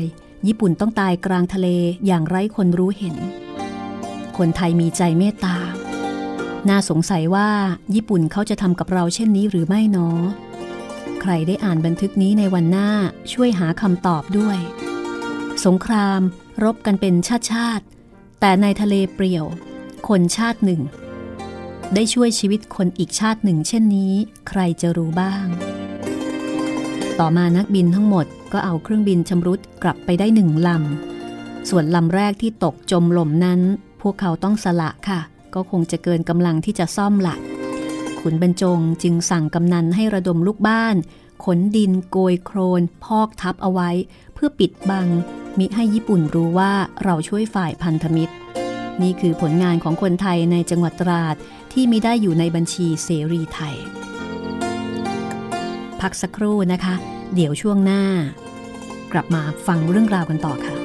[0.46, 1.68] ญี่ปุ่นต้องตายกลางทะเล
[2.06, 3.16] อย่างไร้คนรู้เห็น
[4.36, 5.56] คนไทยมีใจเมตตา
[6.68, 7.48] น่าสงสัยว่า
[7.94, 10.18] ญี่ปุ่นเขาจะทำกับเราเช่นนี้หรือไม่เนาะ
[11.20, 12.90] ใครได้อ่านบันทึกนี้ในวันหน้า
[13.32, 14.58] ช่วยหาคำตอบด้วย
[15.66, 16.20] สงคราม
[16.64, 17.84] รบกันเป็นชาติชาติ
[18.40, 19.44] แต่ในทะเลเปรี่ยว
[20.08, 20.80] คนชาติหนึ่ง
[21.94, 24.12] ได้ช่วยชีวิตคนอีกชาติหนึ่ง เช่นนี้
[24.48, 25.46] ใครจะรู้บ้าง
[27.20, 33.60] ต่อมานักบินทั้งหมดก็เอาเครื่องบินชำรุดกลับไปได้หนึ่งลำ ส่วนลำแรกที่ตกจมหล่มนั้น
[34.02, 35.20] พวกเขาต้องสละค่ะ
[35.54, 37.36] ก็คงจะเกินกำลังที่จะซ่อมหละ
[38.20, 40.96] ขุนบรรจงจึงสั่งกำนันให้ระดมลูกบ้าน
[41.44, 43.90] ขนดินโกยโครน พอกทับเอาไว้
[44.34, 45.08] เพื่อปิดบัง
[45.58, 46.72] มิให้ญี่ปุ่นรู้ว่า
[47.04, 48.34] เราช่วยฝ่ายพันธมิตร
[49.02, 51.36] นี่คือผลงานของคนไทยในจังหวัดตราด
[51.72, 53.76] ที่มิได้อยู่ในบัญชีเสรีไทย
[56.00, 56.94] พักสักครู่นะคะ
[57.34, 58.02] เดี๋ยวช่วงหน้า
[59.12, 60.75] กลับมาฟังเรื่องราวกันต่อค่ะ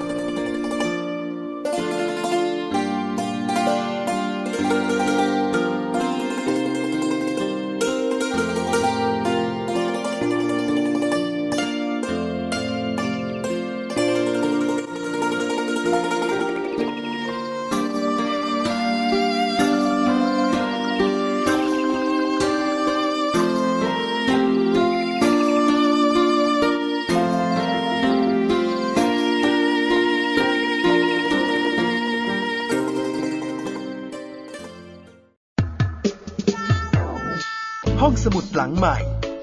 [38.62, 38.98] หลังใหม่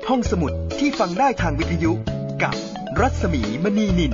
[0.09, 1.93] ห้องสมุดที่ฟังได้ทางวิทยุ
[2.43, 2.55] กับ
[3.01, 4.13] รัศมีมณีนิน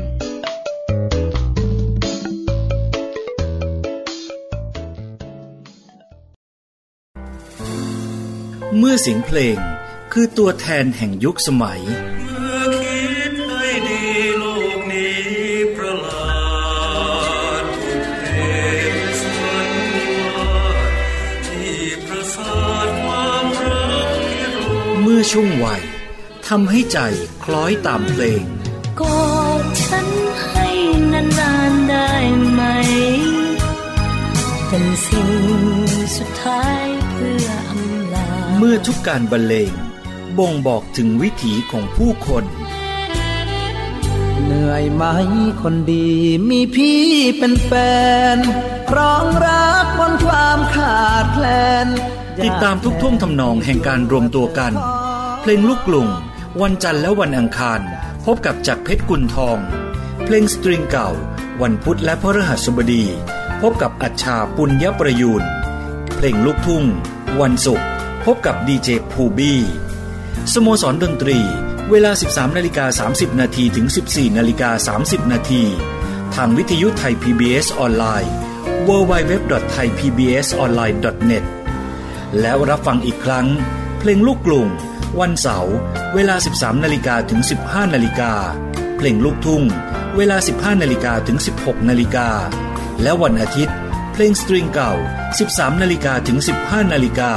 [8.78, 9.58] เมื่อเสียงเพลง
[10.12, 11.82] คือตัวแทนแห่งยุคสมัย
[25.34, 25.82] เมื่อช่วงวัย
[26.48, 26.98] ทำให้ใจ
[27.44, 28.44] คล้อยตามเพลง
[29.00, 29.24] กอ
[29.62, 30.08] ดฉัน
[30.50, 30.68] ให้
[31.12, 32.10] นานๆได้
[32.52, 32.62] ไหม
[34.68, 35.30] เป็นสิ่ง
[36.16, 39.72] สุดท้ายเพื่ออำลา เมื่อทุกการบรรเลง
[40.38, 42.44] บ่งบอกถึงวิถีของผู้คน
[44.44, 45.04] เหนื่อยไหม
[45.62, 46.10] คนดี
[46.50, 47.02] มีพี่
[47.38, 47.72] เป็นแฟ
[48.36, 48.38] น
[48.90, 51.46] ครองรักบนความขาดแคล
[51.86, 51.88] น
[52.44, 54.74] ติดตามทุกท่วงทำนองแห่งการรวมตัวกัน
[55.46, 56.08] เพลงลูกกลุ่ม
[56.62, 57.80] วันจันทร์และวันอังคาร
[58.26, 59.58] พบกับจักเพชรกุลทอง
[60.24, 61.10] เพลงสตริงเก่า
[61.62, 63.04] วันพุธและพฤหัสบดี
[63.60, 65.42] พบกับอัชชาปุญญประยูน
[66.14, 66.84] เพลงลูกทุ่ง
[67.40, 67.86] วันศุกร์
[68.24, 69.60] พบกับดีเจภูบี้
[70.52, 71.38] สโมสรดนตรี
[71.90, 75.62] เวลา 13นาฬิกา30 นาทีถึง 14นาฬิกา30 นาที
[76.34, 78.32] ทางวิทยุไทย PBS ออนไลน์
[78.88, 81.44] www.thaipbsonline.net
[82.40, 83.46] แล้วรับฟังอีกครั้ง
[83.98, 84.70] เพลงลูกกลุ่ม
[85.20, 85.74] วันเสาร์
[86.14, 88.32] เวลา 13นาฬิกาถึง 15นาฬิกา
[88.96, 89.62] เพลงลูกทุ่ง
[90.16, 92.28] เวลา 15นาฬิกาถึง 16นาฬิกา
[93.02, 93.76] และวันอาทิตย์
[94.12, 94.92] เพลงสตริงเก่า
[95.38, 97.32] 13นาฬิกาถึง 15นาฬิกา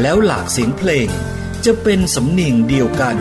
[0.00, 1.08] แล้วหลากเสียงเพลง
[1.64, 3.16] จะเป็นสำเนียงเดียวกัน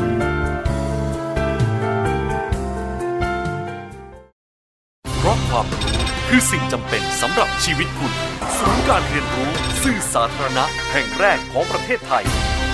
[5.18, 5.96] เพราะความรู้
[6.28, 8.14] คือสิ่งจำเป็นสำหรับชีวิตคุณ
[8.58, 9.50] ศูนย์การเรียนรู้
[9.84, 12.26] สื่อสาธารณะแห่งแรกของประเทศไทย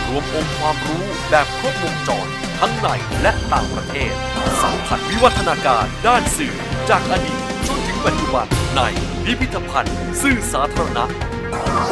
[0.08, 2.28] รวมองค์ความรู้แบบครบวงจร
[2.60, 2.88] ทั้งใน
[3.22, 4.14] และต่างประเทศ
[4.62, 6.56] สัมผัสวิวัฒนาการด้านสื่อ
[6.90, 8.82] จากอดีตจนถึงปัจจุบันใน
[9.26, 11.06] พิพิธภัณฑ์ สื่อสาธารณะ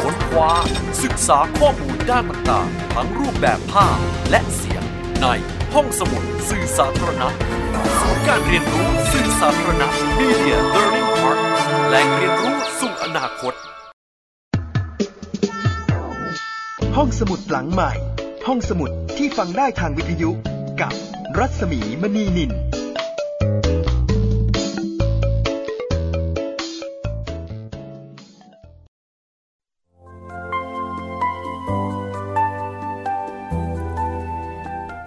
[0.02, 0.50] ค้นคว้า
[1.02, 3.96] ศึกษาข้อมูลด้านต่างๆ ทั้งรูปแบบภาพ
[4.30, 4.82] และเสียง
[5.22, 5.26] ใน
[5.74, 7.28] ห้องสมุดสื่อสาธารณะ
[8.00, 11.38] ศูนย์การเรียนรู้สื่อสาธารณะ Media Learning Park
[11.88, 13.54] แหล่งเรียนรู้สู่อนาคต
[17.00, 17.92] ห้องสมุดหลังใหม่
[18.46, 20.30] ห้องสมุดที่ฟังได้ทางวิทยุ
[20.80, 20.92] กับ
[21.38, 22.50] รัศมีมณีนิน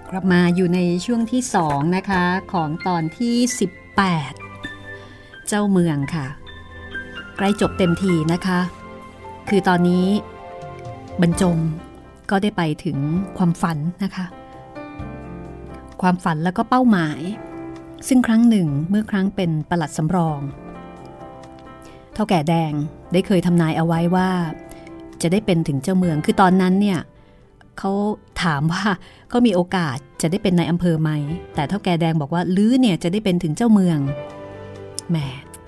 [0.10, 2.24] กลับมาอยู่ในช่วงที่2นะคะ
[2.54, 3.36] ของตอนที่
[4.38, 6.28] 18 เจ้าเมืองค่ะ
[7.38, 8.60] ใกล้จบเต็มทีนะคะ
[9.50, 10.08] คือตอนนี้
[11.22, 11.58] บรรจง
[12.30, 12.98] ก็ได้ไปถึง
[13.38, 14.26] ความฝันนะคะ
[16.02, 17.20] ความฝันแล้วก็เป้าหมาย
[18.08, 20.40] ซึ่งครั้งหนึ่งเมื่อครั้งเป็นประหลัดสำรอง
[22.14, 22.74] เท่าแก่แดง
[23.14, 24.30] ได้เคยทำนายเอาไว้ว่า
[25.22, 27.00] จะได้เป็นถึงเจ้าเมืองคือตอนนั้นเนี่ย
[27.78, 27.92] เขา
[28.44, 28.84] ถามว่า
[29.34, 31.12] ก็มีโอกาสจะได้เป็นนายอำเภอไหม
[31.56, 34.00] แต่เท่าแก่แดงบอกว่าลื้อเนี่ยจะได้เป็นถึงเจ้าเมือง
[35.10, 35.18] แหม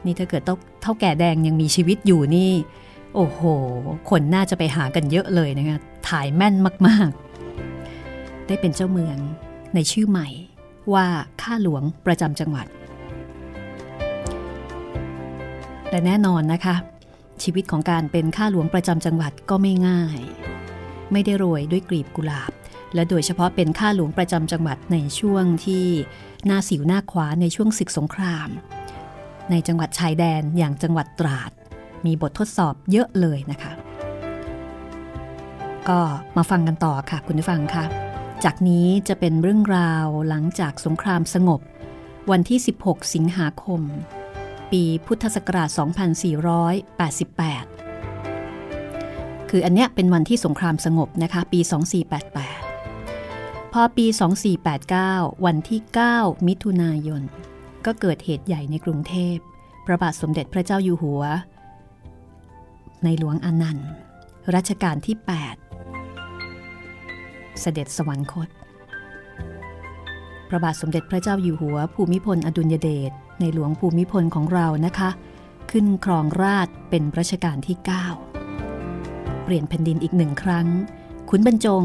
[0.05, 0.41] นี่ถ้าเกิด
[0.81, 2.51] เท่าแก่แดงยังมีชีวิตอยู่นี่
[3.15, 3.41] โอ้โห
[4.09, 6.55] คนน่าจะไปหากันเยอะเลยนะคะถ่ายแม่น
[6.87, 9.17] มากๆ ได้เป็นเจ้าเมือง
[9.75, 10.27] ในชื่อใหม่
[10.93, 11.05] ว่า
[11.41, 12.67] ข้าหลวงประจำจังหวัด
[15.89, 16.75] และแน่นอนนะคะ
[17.43, 20.19] ชีวิตของการเป็นข้าหลวงประจำจังหวัดก็ไม่ง่าย
[21.11, 22.51] ไม่ได้โรยด้วยกลีบกุหลาบ
[22.95, 25.85] และโดยเฉพาะเป็นข้าหลวงประจำจังหวัดในช่วงที่
[26.45, 28.49] หน้าสิวหน้าขวาในช่วงศึกสงคราม
[29.51, 31.51] ในจังหวัดชายแดนอย่างจังหวัดตราด
[32.05, 33.71] มีบททดสอบเยอะเลยนะคะ
[35.89, 35.99] ก็
[36.37, 37.85] มาฟังกันต่อค่ะคุณผู้ฟังคะ
[38.43, 41.61] จากนี้จะเป็นเรื่องราวหลังจากสงครามสงบ
[42.31, 43.81] วันที่ 16 สิงหาคม
[44.71, 45.81] ปีพุทธศักราช 2488
[49.49, 51.59] คืออันเนี้ยเป็นวันที่สงครามสงบนะคะปี
[52.87, 54.05] 2488 พอปี
[54.75, 55.81] 2489 วันที่
[56.13, 57.21] 9 มิถุนายน
[57.85, 59.37] ก็เกิดเหตุใหญ่ในกรุงเทพ
[59.85, 61.23] พระบาทสมเด็จพระเจ้าอยู่หัว
[63.03, 63.89] ในหลวงอนันต์
[64.55, 65.15] รัชกาลที่
[66.37, 68.49] 8 เสด็จสวรรคต
[70.49, 75.09] พระบาทสมเด็จพระเจ้าอยู่หัว ภูมิพลอดุลยเดชในหลวงภูมิพลของเรานะคะ
[75.71, 77.77] ขึ้นครองราชเป็นรัชกาลที่
[78.61, 80.67] 9 เปลี่ยนแผ่นดินอีกหนึ่งครั้ง
[81.29, 81.83] ขุนบรรจง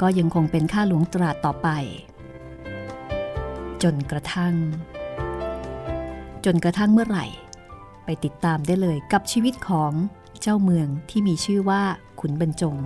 [0.00, 1.68] ก็ยังคงเป็นข้าหลวงตราดต่อไป
[3.82, 4.54] จนกระทั่ง
[6.44, 7.26] จนกระทั่งเมื่อไหร่
[8.04, 9.92] ไปติดตามได้เลยกับชีวิตของ
[10.40, 11.82] เจ้าเมืองที่มีชื่อว่า
[12.20, 12.76] ขุนบรรจง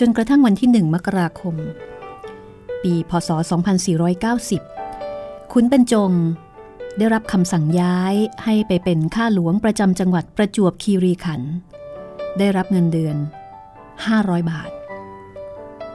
[0.00, 1.54] จนกระทั่งวันที่หนึ่งมกราคม
[2.82, 3.30] ปีพศ
[4.16, 6.12] 2490 ขุนบรรจง
[6.98, 11.42] ได้รับคำสั่งย้ายให้ไปเป็นข้าหลวงประจำจังหวัดประจวบคีรีขัน
[12.38, 13.16] ได้รับเงินเดือน
[13.82, 14.70] 500 บาท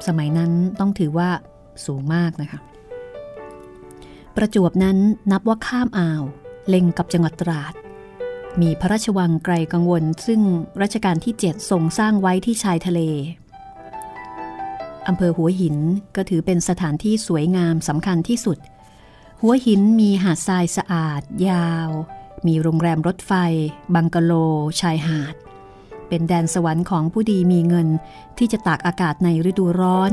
[0.07, 1.29] สมัยนั้นต้องถือว่า
[1.85, 2.59] สูงมากนะคะ
[4.35, 4.97] ประจวบนั้น
[5.31, 6.23] นับว่าข้ามอ่าว
[6.67, 7.73] เล็งกับจังหวัดตราด
[8.62, 10.41] มีพระราชวังไกลกังวล ซึ่ง
[10.81, 13.01] รัชกาลที่ 7 ทรงสร้างไว้ที่ชายทะเล
[15.07, 15.77] อำเภอหัวหิน
[16.15, 18.57] ก็ถือเป็นสถานที่สวยงามสำคัญที่สุด
[19.41, 21.89] หัวหินมีหาดทรายสะอาด ยาว
[22.47, 23.33] มีโรงแรมรถไฟ
[23.95, 24.33] บังกะโล
[24.81, 25.35] ชายหาด
[26.10, 27.88] เป็นแดนสวรรค์ของผู้ดีมีเงิน
[28.38, 30.12] ที่จะตากอากาศในฤดูร้อน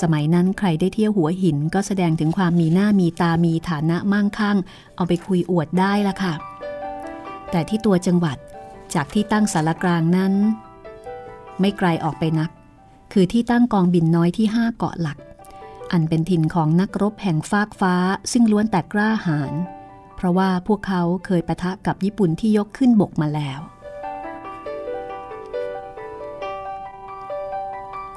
[0.00, 4.58] สมัยนั้นใครได้เที่ยวหัวหินก็แสดงถึงความมีหน้ามีตามีฐานะมั่งคั่ง
[4.94, 6.34] เอาไปคุยอวดได้ละค่ะ
[7.50, 8.36] แต่ที่ตัวจังหวัด
[8.94, 10.32] จากที่ตั้งสารกลางนั้น
[11.60, 12.50] ไม่ไกลออกไปนัก
[13.12, 15.18] คือที่ตั้งกองบินน้อยที่5เกาะหลัก
[15.92, 17.94] อันเป็นถิ่นของนักรบแห่งฟากฟ้า
[18.32, 19.52] ซึ่งล้วนแต่กล้าหาญ
[20.16, 23.60] เพราะว่าพวกเขาเคยประทะกับญี่ปุ่นที่ยกขึ้นบกมาแล้ว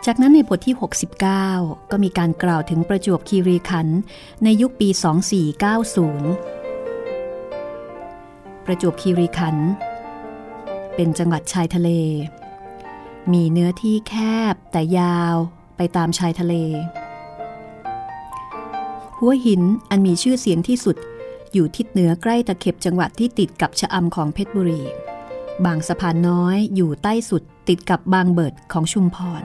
[0.08, 0.76] จากนั้นในบทที่
[1.32, 4.00] 69 ก็มีการกล่าวถึงประจวบคีรีขันธ์
[4.44, 4.90] ในยุคปี
[5.78, 9.66] 2490 ประจวบคีรีขันธ์
[10.96, 11.90] เป็นจังหวัดชายทะเล
[13.32, 14.14] มีเนื้อที่แค
[14.54, 15.36] บแต่ยาว
[15.78, 16.54] ไปตามชายทะเล
[19.18, 20.98] หัวหินอันมีชื่อเสียงที่สุด
[21.54, 24.84] อยู่ทิศเหนือใกล้ตะเข็บจังหวัดที่ติดกับชะอำของเพชรบุรี
[25.66, 29.44] บางสะพานน้อยอยู่ใต้สุดติดกับบางเบิดของชุมพร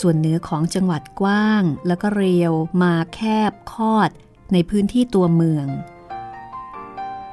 [0.00, 4.10] ส่วนเหนือของจังหวัดกว้าง แล้วก็เรียวมาแคบคอด
[4.52, 5.66] ในพื้นที่ตัวเมือง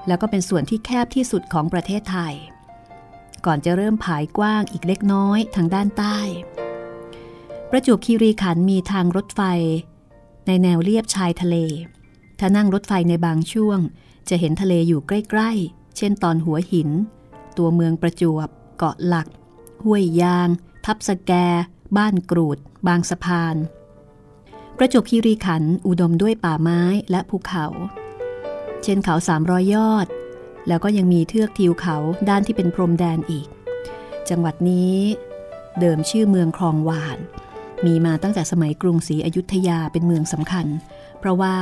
[0.08, 2.36] แล้วก็เป็นส่วนที่แคบที่สุดของประเทศไทย
[3.46, 6.20] ก่อนจะเริ่มผายกว้างอีกเล็กน้อยทางด้านใต้
[7.70, 9.42] ประจวบคีรีขันธ์มีทางรถไฟ
[10.48, 11.56] ในแนวเลียบชายทะเล
[12.40, 13.80] ถ้านั่งรถไฟในบางช่วง
[14.30, 16.90] จะเห็นทะเลอยู่ใกล้ๆ เช่นตอนหัวหิน
[17.58, 18.48] ตัวเมืองประจวบ
[18.78, 19.28] เกาะหลัก
[19.84, 20.50] ห้วยยาง
[20.86, 21.32] ทับสแก
[21.98, 23.56] บ้านกรูด บางสะพาน
[24.78, 27.66] ประจบคีรีขันอุดมด้วยป่าไม้และภูเขา
[28.84, 30.08] เช่นเขาสามรอยยอด
[30.68, 31.96] แล้วก็ยังมีเทือกทิวเขา
[32.30, 33.48] ด้านที่เป็นพรมแดนอีก
[34.30, 34.96] จังหวัดนี้
[35.80, 37.18] เดิมชื่อเมืองคลองวาน
[37.86, 40.68] มีมาตั้งแต่สมัยกรุงศรีอยุธยาเป็นเมืองสำคัญ
[41.20, 41.56] เพราะว่า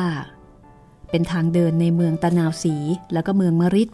[1.10, 2.76] เป็นทางเดินในเมืองตะนาวศรี
[3.14, 3.90] แล้วก็เมืองมริด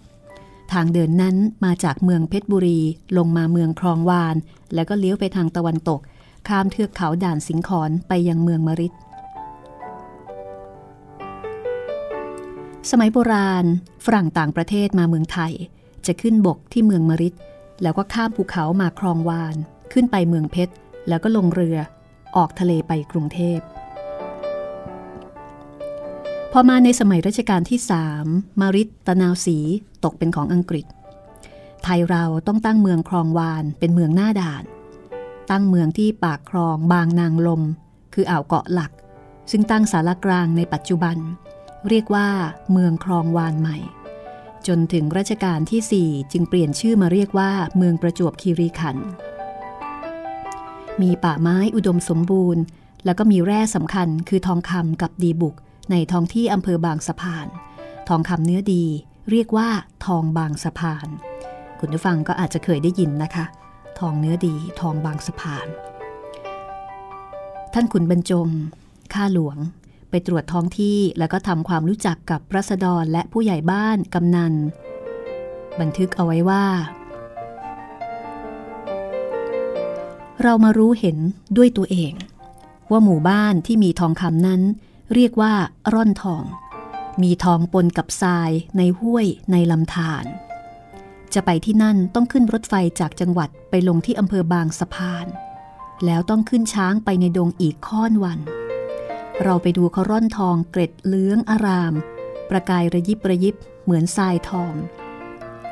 [0.74, 2.80] ทางเดินนั้นมาจากเมืองเพชรบุรี
[3.18, 4.36] ลงมาเมืองคลองวาน
[4.74, 6.00] แล้วก็เลี้ยวไปทางตะวันตก
[6.48, 8.94] ข้ามเทือกเขาด่านสิงขอนไปยังเมืองมริด
[12.92, 13.66] สมัยโบราณ
[14.06, 15.54] ฝรั่งต่างประเทศมาเมืองไทย
[16.06, 17.36] จะขึ้นบกที่เมืองมริด
[17.82, 19.56] แล้วก็ข้ามภูเขามาคลองวาน
[19.94, 20.74] ขึ้นไปเมืองเพชร
[21.08, 21.78] แล้วก็ลงเรือ
[22.36, 23.60] ออกทะเลไปกรุงเทพ
[26.52, 28.26] พอมาในสมัยรัชกาลที่สาม
[28.62, 29.58] มาริดตะนาวศรี
[30.04, 30.86] ตกเป็นของอังกฤษ
[31.84, 34.64] ไทยเราต้องตั้งเมืองคลองวานเป็นเมืองหน้าด่าน
[35.52, 37.62] ตั้งเมืองที่ปากคลองบางนางลม
[38.14, 38.92] คืออ่าวเกาะหลัก
[39.52, 41.18] ซึ่งตั้งสารกลางในปัจจุบัน
[41.90, 42.28] เรียกว่า
[42.72, 43.78] เมืองคลองวานใหม่
[44.68, 49.08] จนถึงรัชกาลที่ 4 จึงเปลี่ยนชื่อมาเรียกว่าเมืองประจวบคีรีขันธ์
[51.02, 52.62] มีป่าไม้อุดมสมบูรณ์
[53.06, 55.56] แล้วก็มีแร่สำคัญคือทองคำกับดีบุก
[55.92, 57.48] ในท้องที่อำเภอบางสะพาน
[58.10, 58.84] ทองคำเนื้อดี
[59.32, 59.70] เรียกว่า
[60.06, 61.08] ทองบางสะพาน
[61.80, 63.46] คุณผู้ฟังก็อาจจะเคยได้ยินนะคะ
[64.00, 65.68] ทองเนื้อดีทองบางสะพาน
[67.74, 68.48] ท่านขุนบรรจง
[69.14, 69.58] ข้าหลวง
[70.10, 74.54] ไปตรวจท้องที่แล้วก็ทำความรู้จักกับรัษฎรและผู้ใหญ่บ้านกำนัน
[75.80, 76.66] บันทึกเอาไว้ว่า
[80.44, 81.18] เรามารู้เห็น
[81.58, 82.14] ด้วยตัวเอง
[82.92, 84.62] ว่าหมู่บ้านที่มีทองคำนั้น
[85.14, 85.54] เรียกว่า
[85.94, 86.44] ร่อนทอง
[87.24, 90.26] มีทองปนกับทรายในห้วยในลำธาร
[91.40, 95.26] จะไปที่นั่นต้องขึ้นรถไฟจากจังหวัดไปลงที่อำเภอบางสะพาน
[96.06, 98.40] แล้วต้องขึ้นช้างไปในดงอีกค่อนวัน
[99.44, 101.94] เราไปดูเขาร่อนทองเกร็ดเลื้องอาราม
[102.50, 104.74] ประกายระยิบระยิบเหมือนทรายทอง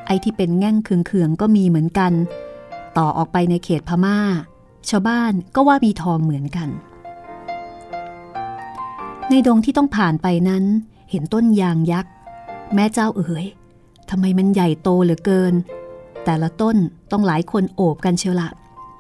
[0.06, 2.14] ไอ้ที่เป็นแง่งเคืองๆก็มีเหมือนกัน
[2.98, 4.20] ต่อออกไปในเขตพมา่า
[4.90, 6.70] ชาวบ้านก็ว่ามีทองเหมือนกัน
[9.30, 10.64] ในดงที่ต้องผ่านไปนั้น
[11.10, 12.12] เห็นต้นยางยักษ์
[12.74, 13.48] แม่เจ้าเอ๋ย
[14.10, 15.54] ทำไมมันใหญ่โตเหลือเกิน
[16.26, 16.78] แต่ละต้น
[17.12, 18.50] ต้องหลายคนโอบกันเชียวละ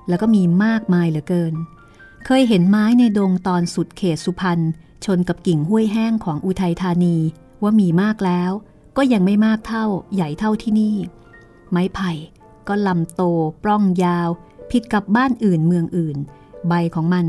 [0.10, 1.53] แล้วก็มีมากมายเหลือเกิน
[2.26, 4.60] เคยเห็นไม้ในดงตอนสุดเขตสุพรรณ
[5.06, 7.18] ชนกับกิ่งห้วยแห้งของอุทัยธานี
[7.64, 8.51] ว่ามีมากแล้ว
[8.97, 10.95] ก็ยังไม่มากเท่าใหญ่เท่าที่นี่
[11.72, 12.12] ไม้ไผ่
[12.68, 13.22] ก็ลำโต
[13.64, 14.30] ปล้องยาว
[14.72, 16.18] ผิดกับบ้านอื่นเมืองอื่น
[16.68, 17.26] ใบของมัน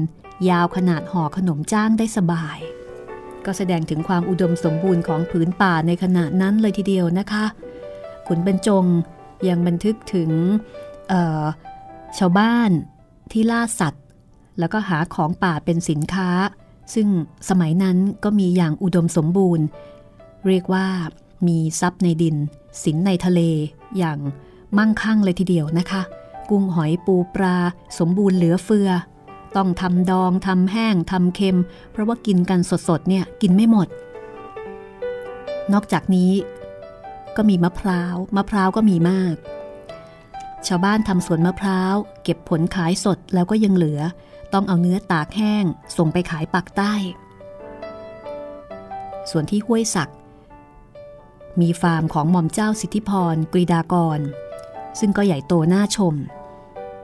[0.48, 2.58] ยาวขนาดห่อขนมจ้างได้สบาย
[3.44, 7.44] ก็แสดงถึงความอุดมสมบูรณ์ของผืนป่าในขณะนั้นเลยทีเดียวนะคะ
[8.26, 8.84] ขุนบรรจง
[9.48, 10.30] ยังบันทึกถึง
[12.18, 12.70] ชาวบ้าน
[13.32, 14.04] ที่ล่าสัตว์
[14.58, 16.30] แล้วก็หาของป่าเป็นสินค้า
[16.94, 17.08] ซึ่ง
[17.48, 19.64] สมัยนั้นก็มีอย่างอุดมสมบูรณ์
[20.46, 20.86] เรียกว่า
[21.46, 22.36] มีทรัพย์ในดิน
[22.82, 23.40] สินในทะเล
[23.98, 24.18] อย่าง
[24.78, 26.02] มั่งคั่งเลยทีเดียวนะคะ
[26.50, 27.56] กุ้งหอยปูปลา
[27.98, 28.90] สมบูรณ์เหลือเฟือ
[29.56, 31.58] ต้องทำดองทำแห้งทำเค็ม
[31.90, 33.88] เพราะว่ากินกันสดๆเนี่ยกินไม่หมด
[35.72, 36.30] นอกจากนี้
[37.36, 39.34] ก็มีมะพร้าวมะพร้าวก็มีมาก
[40.66, 44.00] ชาวบ้านทำสวนมะพร้าว เก็บผลขายสดแล้วก็ยังเหลือ
[44.52, 45.64] ต้องเอาเนื้อตากแห้ง
[45.96, 46.94] ส่งไปขายปักใต้
[49.30, 50.10] ส่วนที่ห้วยสัก
[51.60, 54.20] มีฟาร์มของหม่อมเจ้าสิทธิพรกรีดากร
[54.98, 56.14] ซึ่งก็ใหญ่โตน่าชม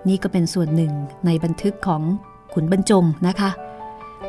[0.09, 0.93] นี่ก็เป็นส่วนหนึ่ง
[1.27, 2.03] ในบันทึกของ
[2.55, 3.51] ขุนบรรจงนะคะ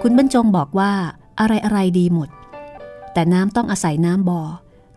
[0.02, 0.92] ขุนบรรจงบอกว่า
[1.40, 2.30] อะไรอะไรดีหมด
[3.14, 4.42] แต่น้ำต้องอาศัยน้ำบ่อ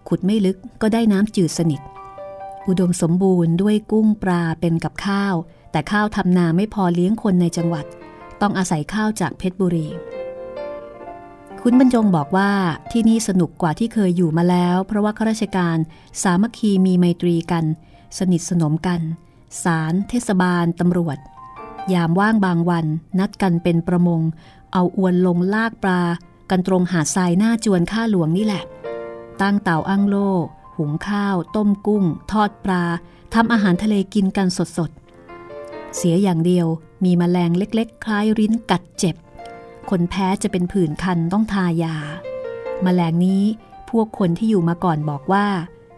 [0.09, 1.81] ขุดไม่ลึกก็ได้น้ำจืดสนิท
[2.69, 5.35] อุดมสมบูรณ์ด้วยกุ้งปลาเป็นกับข้าว
[5.71, 7.87] แต่ข้าวทำนาไม่พอเลี้ยงคนในจังหวัด
[8.41, 9.89] ต้องอาศัยข้าวจากเพชรบุรี
[11.63, 12.51] คุณบรรจงบอกว่า
[12.93, 15.77] ที่นี่สนุกกว่าที่เคยอยู่มาแล้ว เพราะว่าข้าราชการ
[16.23, 17.65] สามัคคีมีไมตรีกัน
[18.19, 19.01] สนิทสนมกัน
[19.63, 21.19] ศาลเทศบาลตำรวจ
[21.95, 22.87] ยามว่างบางวัน
[23.19, 24.21] นัดกันเป็นประมง
[24.73, 26.03] เอาอวนลงลากปลา
[26.51, 28.63] กันตรงหาดทรายหน้าจวนข้าหลวงนี่แหละ
[29.43, 30.17] ตั้งเต่าอั้งโล
[30.77, 32.85] หุงข้าว ต้มกุ้ง ทอดปลา
[33.35, 36.67] ทำอาหารทะเลกินกันสดๆ เสียอย่างเดียว
[37.05, 39.17] มีมแมลงเล็กๆ คล้ายริ้นกัดเจ็บ
[39.91, 41.97] คนแพ้จะเป็นผื่นคันต้องทายา
[42.83, 43.43] แมลงนี้
[43.91, 45.47] พวกคนที่อยู่มาก่อนบอกว่า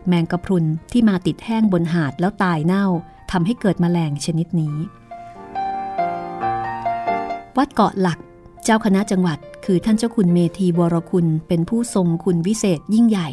[0.09, 2.87] แมงกะพรุนที่มาติดแห้งบนหาดแล้วตายเน่า
[3.31, 4.77] ทำให้เกิดแมลงชนิดนี้
[7.57, 8.19] วัดเกาะหลัก
[8.65, 13.29] เจ้าคณะจังหวัด คือท่านเจ้าคุณเมธีวรคุณเป็นผู้ทรงคุณวิเศษยิ่งใหญ่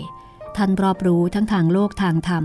[0.58, 2.44] ท่านรอบรู้ทั้งทางโลกทางธรรม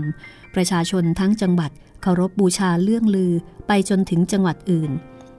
[0.55, 1.71] ประชาชนทั้งจังหวัด
[2.01, 3.31] เคารพบบูชาเลื่องลือ
[3.67, 4.91] ไปจนถึงจังหวัดอื่น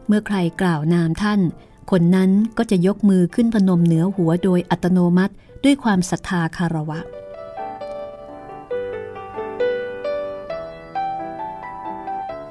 [0.06, 1.40] เมื่อใครกล่าวนามท่าน
[1.90, 5.34] คนนั้นก็จะยกมือขึ้นพนมเหนือหัวโดยอัตโนมัติ
[5.64, 7.00] ด้วยความศรัทธาคารวะ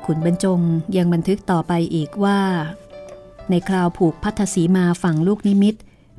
[0.06, 0.60] ขุนบรรจง
[0.96, 2.39] ยังบันทึกต่อไปอีกว่า
[3.52, 5.76] ในคราวผูกพัทสีมาฝั่งลูกนิมิต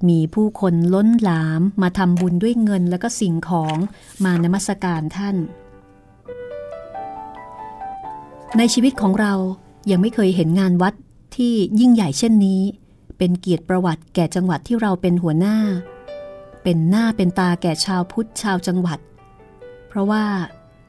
[0.09, 3.77] มีผู้คนล้นหลามมาทำบุญด้วยเงินและก็สิ่งของ
[4.25, 5.37] มานมัสการท่าน
[8.59, 9.35] ในชีวิตของเรา
[9.91, 10.95] ยังไม่เคยเห็นงานวัด
[11.37, 12.63] ที่ยิ่งใหญ่เช่นนี้
[13.19, 15.57] เป็นเกียรติประวัติแก่จังหวัดที่เราเป็นหัวหน้า
[16.63, 18.99] เป็นหน้าเป็นตาแก่ชาวพุทธชาวจังหวัด
[19.89, 20.25] เพราะว่า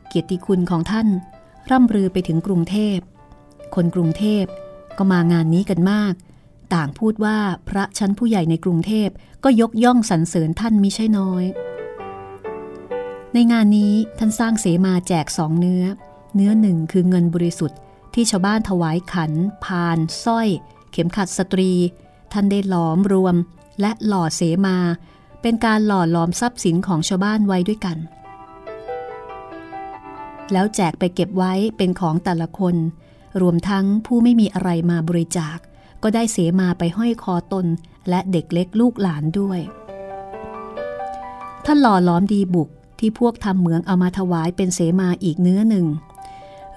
[0.08, 1.08] เกียรติคุณของท่าน
[1.72, 2.98] ร่ำรือไปถึงกรุงเทพ
[3.76, 4.46] คนกรุงเทพ
[4.98, 6.14] ก็มางานนี้กันมาก
[6.74, 7.38] ต่างพูดว่า
[7.70, 9.10] พระชั้นผู้ใหญ่ในกรุงเทพ
[9.44, 11.44] ก็ยกย่องสรรเสริญท่านมิใช่น้อย
[13.34, 15.84] ในงานนี้ท่านสร้างเสมาแจกสองเนื้อ
[16.36, 17.78] เนื้อหนึ่งคือเงินบริสุทธิ์
[18.14, 19.32] ที่ชาวบ้านถวายขัน
[19.64, 20.48] พานสร้อย
[20.92, 21.72] เข็มขัดสตรี
[22.34, 23.36] ท่านได้หลอมรวม
[23.82, 24.78] และหล่อเสมา
[25.42, 27.98] เป็นการหล่อหลอมทรัพย์สินของชาวบ้านไว้ด้วยกัน
[30.52, 32.76] แล้วแจกไปเก็บไว้เป็นของแต่ละคน
[33.42, 35.58] รวมทั้งผู้ไม่มีอะไรมาบริจาค
[36.04, 37.66] ก็ได้เสมาไปห้อยคอตน
[38.10, 39.60] และเด็กเล็กลูกหลานด้วย
[41.66, 45.86] ท่านหล่อหลอมดีบุกที่พวกทำเหมืองเอามาถวายเป็นเสมาอีกเนื้อหนึ่ง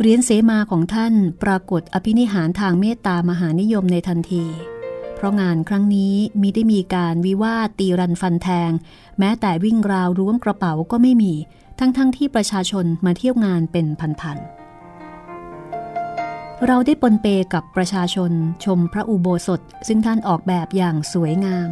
[0.01, 4.45] เหรียญเสมาของท่านปรากฏอภินิหารทางเมตตามหานิยมในทันที
[5.15, 8.71] เพราะงานครั้งนี้มิได้มีการวิวาทตีรันฟันแทง
[9.19, 11.35] แม้แต่วิ่งราวร่วมกระเป๋าก็ไม่มี
[11.79, 13.87] ทั้งๆทที่ประชาชนมาเที่ยวงานเป็น
[14.21, 14.56] พันๆ
[16.65, 18.33] เราได้ปนเปกับประชาชน
[18.65, 21.71] ชมพระอุโบสถซึ่งท่านออกแบบอย่างสวยงาม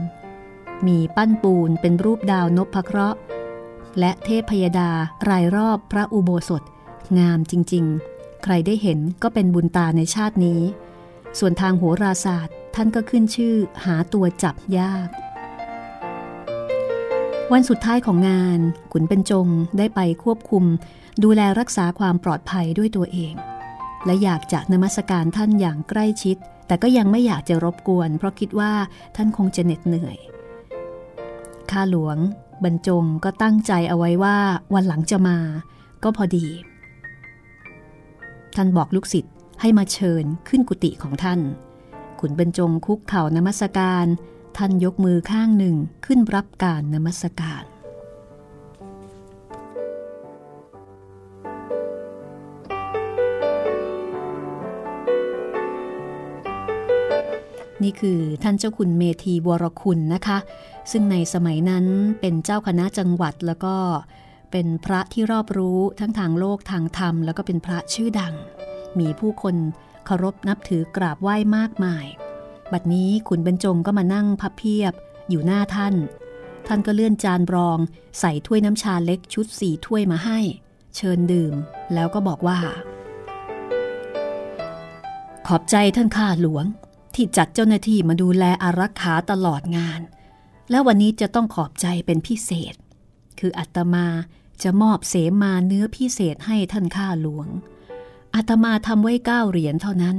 [0.86, 3.18] มีปั้นปูนเป็นรูปดาวนพเคราะห์
[3.98, 4.90] และเทพพยดา
[5.28, 6.62] รายรอบพระอุโบสถ
[7.18, 10.60] งามจริงๆ ใครได้เห็นก็เป็นบุญตาในชาตินี้
[11.38, 13.54] ส่วนทางโหราศาสตร์ท่านก็ขึ้นชื่อ
[13.84, 15.08] หาตัวจับยาก
[17.52, 18.60] วันสุดท้ายของงาน
[18.92, 20.64] ขุนเป็นจงได้ไปควบคุม
[21.22, 23.34] ดูแลรักษาความปลอดภัยด้วยตัวเอง
[24.06, 26.36] และอยากจะนมัสการท่านอย่างใกล้ชิด
[26.66, 28.72] แต่ก็ยังไม่อยากจะรบกวน เพราะคิดว่า
[29.16, 30.18] ท่านคงจะเหน็ดเหนื่อย
[31.70, 32.16] ข้าหลวง
[32.64, 34.38] บรรจงก็ตั้งใจเอาไว้ว่า
[34.74, 35.38] วันหลังจะมา
[36.02, 36.46] ก็พอดี
[38.56, 41.40] ท่านบอกลูกศิษย์ให้มาเชิญขึ้นกุฏิของท่าน
[42.20, 44.06] ขุนบรรจงคุกเข่านมัสการ
[44.56, 45.76] ท่านยกมือข้างหนึ่ง
[46.06, 47.62] ขึ้นรับการนมัสการ
[57.82, 60.38] นี่คือท่านเจ้าคุณเมธีวรคุณนะคะ
[60.90, 61.86] ซึ่งในสมัยนั้น
[62.20, 63.76] เป็นเจ้าคณะจังหวัดแล้วก็
[64.50, 68.34] เป็นพระที่รอบรู้ทั้งทางโลกทางธรรม แล้วก็เป็นพระชื่อดัง
[68.98, 69.56] มีผู้คน
[70.06, 72.06] เคารพนับถือกราบไหว้มากมาย
[72.72, 74.92] บัดนี้ขุนบรรจงก็มานั่งพับเพียบ
[75.28, 75.94] อยู่หน้าท่าน
[76.66, 77.78] ท่านก็เลื่อนจานรอง
[78.20, 80.38] ใส่ถ้วยน้ำชาเล็กชุดสี่ถ้วยมาให้
[80.96, 81.54] เชิญดื่ม
[81.94, 82.58] แล้วก็บอกว่า
[85.46, 86.64] ขอบใจท่านข้าหลวง
[87.16, 90.00] ที่จัดเจ้าหน้าที่มาดูแลอารักขาตลอดงาน
[90.70, 92.74] แล้ววันนี้จะต้องขอบใจเป็นพิเศษ
[93.38, 94.06] คืออัตมา
[94.62, 97.48] จะมอบเสมาเนื้อพิเศษให้ท่านข้าหลวง
[98.34, 100.16] อาตมาทำไว้เก้าเหรียญเท่านั้น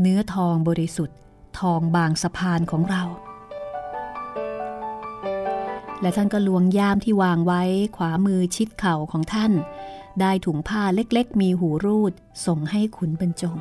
[0.00, 1.18] เนื้อทองบริสุทธิ์
[1.58, 3.02] ทองบางสะพานของเรา
[6.00, 7.62] และท่านก็ลวงย่ามที่วางไว้
[7.96, 9.52] ขวามือชิดเข่าของท่าน
[10.20, 12.12] ได้ถุงผ้าเล็กๆ มีหูรูด
[12.46, 13.58] ส่งให้ขุนบรรจง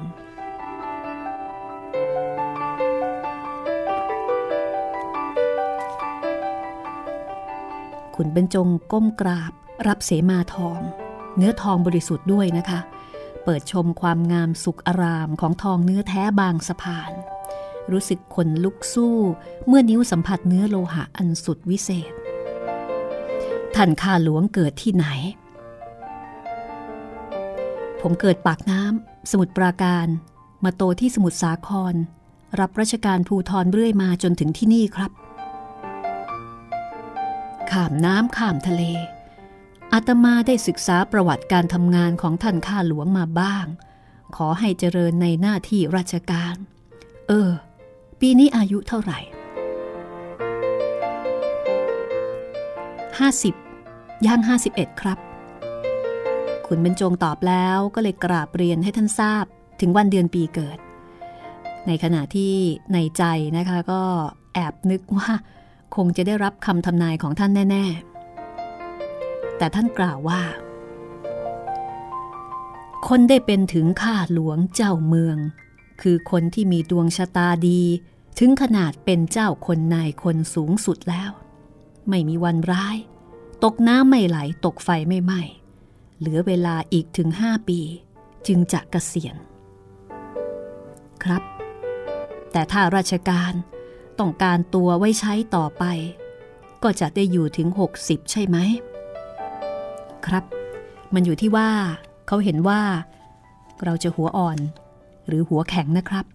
[8.16, 9.51] ขุนบรรจงก้มกราบ
[9.88, 10.80] รับเสมาทอง
[11.38, 12.80] เนื้อทองบริสุทธิ์ด้วยนะคะ
[13.43, 17.12] เปิดชมความงามสุขอารามของทองเนื้อแท้บางสะพาน
[17.91, 19.18] รู้สึกขนลุกสู้
[19.68, 22.14] เมื่อนิ้วสัมผัสเนื้อโลหะอันสุดวิเศษ
[23.76, 25.05] ท่านข้าหลวงเกิดที่ไหน
[28.01, 30.07] ผมเกิดปากน้ำสมุทรปราการ
[30.64, 31.95] มาโตที่สมุทรสาคร
[32.59, 35.12] รับราชการภูทรเรื่อยมาจนถึงที่นี่ครับ
[37.72, 38.84] ข้ามน้ำข้ามทะเล
[39.93, 43.65] อาตมาได้ศึกษาประวัติการทำงานของท่านข้าหลวงมาบ้าง
[44.36, 46.55] ขอให้เจริญในหน้าที่ราชการ
[47.28, 47.49] เออ
[48.19, 49.19] ปีนี้อายุเท่าไหร่
[53.19, 53.55] ห้าสิบ
[54.26, 55.19] ย่างห้าสิบเอ็ดครับ
[56.67, 59.45] ขุนบรรจงตอบแล้วก็เลยกราบเรียนให้ท่านทราบ
[59.80, 60.78] ถึงวันเดือนปีเกิด
[61.88, 62.53] ในขณะที่
[62.93, 63.24] ในใจ
[63.57, 64.01] นะคะก็
[64.53, 65.32] แอบนึกว่า
[65.96, 67.86] คงจะได้รับคำทำนายของท่านแน่
[68.72, 70.42] ๆ แต่ท่านกล่าวว่า
[73.08, 75.38] คนได้เป็นถึงข้าหลวงเจ้าเมือง
[76.02, 77.82] คือคนที่มีดวงชะตาดี
[78.39, 81.32] ถึงขนาดเป็นเจ้าคนนายคนสูงสุดแล้ว
[82.10, 82.98] ไม่มีวันร้าย
[83.64, 85.42] ตกน้ำไม่ไหลตกไฟไม่ไหม้
[86.20, 87.80] เหลือเวลาอีกถึงห้าปี
[88.48, 89.36] จึงจะกะเกษียณ
[91.24, 91.44] ครับ
[92.52, 93.54] แต่ถ้าราชการ
[94.22, 95.84] ต้องการตัวไว้ใช้ต่อไป
[96.84, 97.67] ก็จะได้อยู่ถึง
[97.99, 98.57] 60 ใช่ไหม
[100.26, 100.43] ครับ
[101.13, 101.69] มันอยู่ที่ว่า
[102.28, 102.82] เขาเห็นว่า
[103.84, 104.57] เราจะหัวอ่อน
[105.28, 106.26] หรือหัวแข็งนะครับ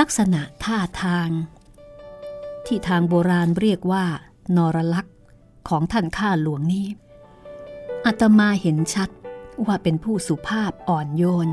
[0.00, 1.30] ลักษณะท่าทาง
[2.66, 4.04] ที่ทางโบราณเรียกว่า
[4.56, 5.16] นรลักษ์
[5.68, 6.86] ของท่านข้าหลวงนี้
[8.06, 9.10] อาตมาเห็นชัด
[9.66, 11.50] ว่าเป็นผู้สุภาพอ่อนโยน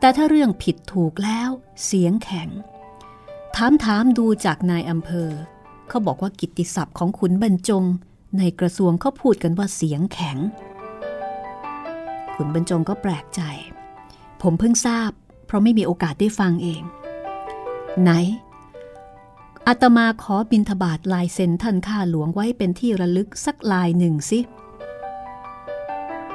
[0.00, 1.50] แต่ถ้าเรื่องผิดถูกแล้ว
[1.84, 2.48] เสียงแข็ง
[3.56, 5.30] ถามถามดูจากนายอำเภอ
[5.88, 7.84] เขาบอกว่ากิตติศัพท์ของขุนบรรจง
[8.38, 10.38] ในกระทรวงเขาพูดกันว่าเสียงแข็ง
[12.34, 13.40] ขุนบรรจงก็แปลกใจ
[14.42, 15.10] ผมเพิ่งทราบ
[15.46, 16.82] เพราะไม่มีโอกาสได้ฟังเอง
[18.02, 18.10] ไหน
[19.66, 24.38] อาตมาขอบินทบาทลายเซ็นท่านข้าหลวงไว้เป็นที่ระลึกสักลายหนึ่งสิ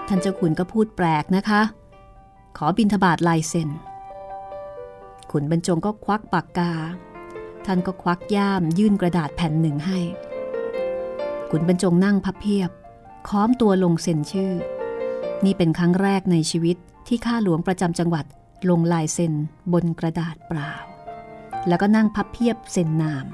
[0.07, 1.61] ท่านเจ้าขุนก็พูดแปลกนะคะ
[2.60, 3.70] ขอบินทบาทลายเซ็น
[5.32, 6.74] ขุนบรรจงก็ควักปากกา
[7.66, 9.99] ท่านก็ควักย่ามยื่นกระดาษแผ่นหนึ่งให้
[11.49, 12.70] ขุนบรรจงนั่งพับเพียบ
[13.28, 14.53] ค้อมตัวลงเซ็นชื่อ
[15.45, 16.78] นี่เป็นครั้งแรกในชีวิต
[17.08, 18.26] ที่ข้าหลวงประจำจังหวัด
[18.70, 19.34] ลงลายเซ็น
[19.74, 20.74] บนกระดาษเปล่า
[21.68, 23.26] แล้วก็นั่งพับเพียบเซ็นนาม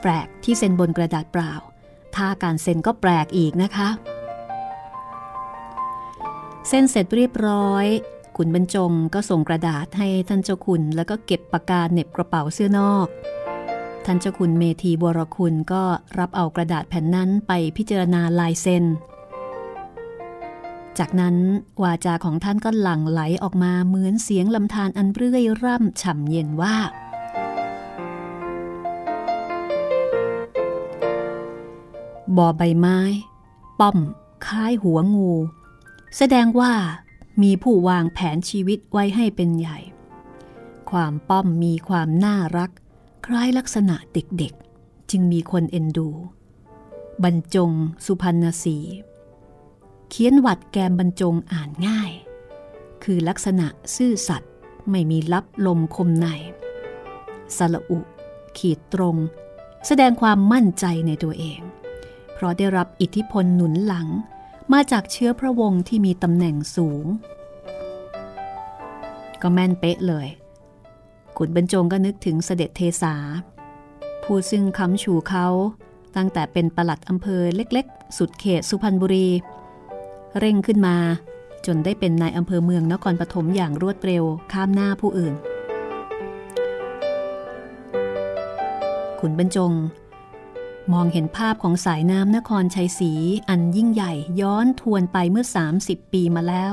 [0.00, 1.52] แปลกที่เซ็นบนกระดาษเปล่า
[2.16, 3.88] ถ้าการเซ็นก็แปลกอีกนะคะ
[6.68, 7.86] เซ็นเสร็จเรียบร้อย
[8.36, 13.06] ขุนบรรจงก็ส่งกระดาษให้ท่านเจ้าคุณแล้วก็เก็บปากกาเหน็บกระเป๋าเสื้อนอก
[14.04, 15.82] ท่านเจ้าคุณเมธีบวรคุณก็
[16.18, 18.84] รับเอากระดาษแผ่นนั้นไปพิจารณาลายเซ็น
[20.98, 21.36] จากนั้น
[21.82, 26.76] วาจาของท่านก็หลั่งไหลออกมาเหมือนเสียงลำธารอันเรื่อยร่ำฉ่ำเย็นว่า
[32.36, 32.98] บ่อใบไม้
[33.80, 33.98] ป้อม
[34.46, 35.32] คล้ายหัวงู
[36.16, 36.72] แสดงว่า
[37.42, 39.78] มีผู้วางแผนชีวิตไว้ให้เป็นใหญ่
[40.90, 42.70] ความป้อมมีความน่ารัก
[43.26, 46.08] คล้ายลักษณะเด็กๆ จึงมีคนเอ็นดู
[47.24, 47.70] บรรจง
[48.04, 48.78] สุพรรณสี
[50.08, 52.10] เขียนวัดแกมบรรจงอ่านง่าย
[53.04, 54.52] คือลักษณะซื่อสัตย์
[54.90, 56.26] ไม่มีลับลมคมใน
[57.56, 57.98] สละอุ
[58.58, 59.16] ขีดตรง
[59.86, 61.60] แสดงความมั่นใจในตัวเอง
[62.34, 64.08] เพราะได้รับอิทธิพลหนุนหลัง
[64.72, 67.04] มาจากเชื้อพระวงศ์ที่มีตำแหน่งสูง
[69.42, 70.26] ก็แม่นเป๊ะเลย
[71.36, 73.14] ขุนบรรจงก็นึกถึงเสด็จเทสา
[74.22, 75.46] ผู้ซึ่งค้ำชูเขา
[76.16, 79.28] ตั้งแต่เป็นประหลัดอำเภอเล็กๆ สุดเขตสุพรรณบุรี
[80.38, 80.96] เร่งขึ้นมา
[81.66, 85.34] จนได้เป็นนายอำเภอเมืองนครปฐมอย่างรวดเร็วข้ามหน้าผู้อื่น
[89.20, 89.72] ขุนบรรจง
[90.92, 93.12] มองเห็นภาพของสายน้ำนครชัยศรี
[93.48, 95.46] อันยิ่งใหญ่ย้อนทวนไปเมื่อ
[95.78, 96.72] 30 ปีมาแล้ว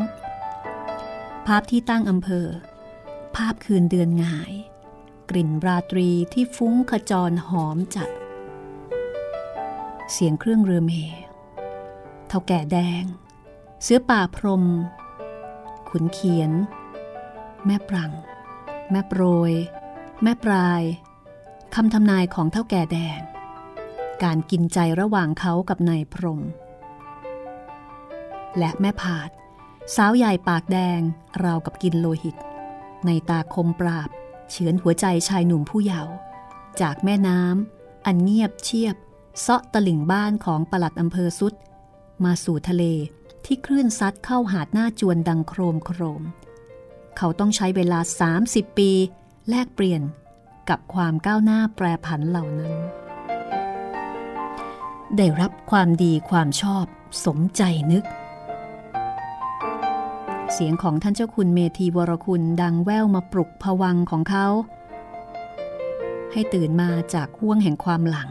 [1.47, 2.47] ภาพที่ตั้งอำเภอ
[3.36, 4.53] ภาพคืนเดือนงาย
[5.30, 8.10] กลิ่นราตรีที่ฟุ้งขจรหอมจัด
[10.12, 10.91] เสียงเครื่องเรือเม
[12.28, 13.03] เท่าแก่แดง
[13.84, 14.64] เสือป่าพรม
[15.89, 16.51] ขุนเขียน
[17.66, 18.12] แม่ปรัง
[18.91, 19.53] แม่โปรย
[20.24, 20.82] แม่ปลาย
[21.76, 23.20] คำทำนายของเท่าแก่แดง
[24.24, 26.41] การกินใจระหว่างเขากับนายพรม
[28.57, 29.30] และแม่ผาด
[29.95, 31.01] สาวใหญ่ปากแดง
[31.43, 32.36] ราวกับกินโลหิต
[33.05, 34.09] ในตาคมปราบ
[34.49, 36.13] เฉือนหัวใจชายหนุ่มผู้เยาว์
[36.82, 38.95] จากแม่น้ำอันเงียบเชียบ
[39.39, 41.53] เซาะตลิ่งบ้านของปลัดอำเภอสุด
[42.24, 42.84] มาสู่ทะเล
[43.45, 46.22] ที่คลื่นซัดเข้าหาดหน้าจวนดังโครมโครม
[47.17, 47.99] เขาต้องใช้เวลา
[48.39, 48.91] 30 ปี
[49.49, 50.01] แลกเปลี่ยน
[50.70, 52.74] กับความก้าวหน้าแปรผันเหล่านั้น
[55.18, 56.86] ได้รับความดีความชอบ
[57.26, 58.03] สมใจนึก
[60.53, 64.47] เสียงของท่านเจ้าคุณเมธีวรคุณดังแว่วมาปลุกผวังของเขา
[66.32, 68.30] ให้ตื่นมาจากห่วงแห่งความหลัง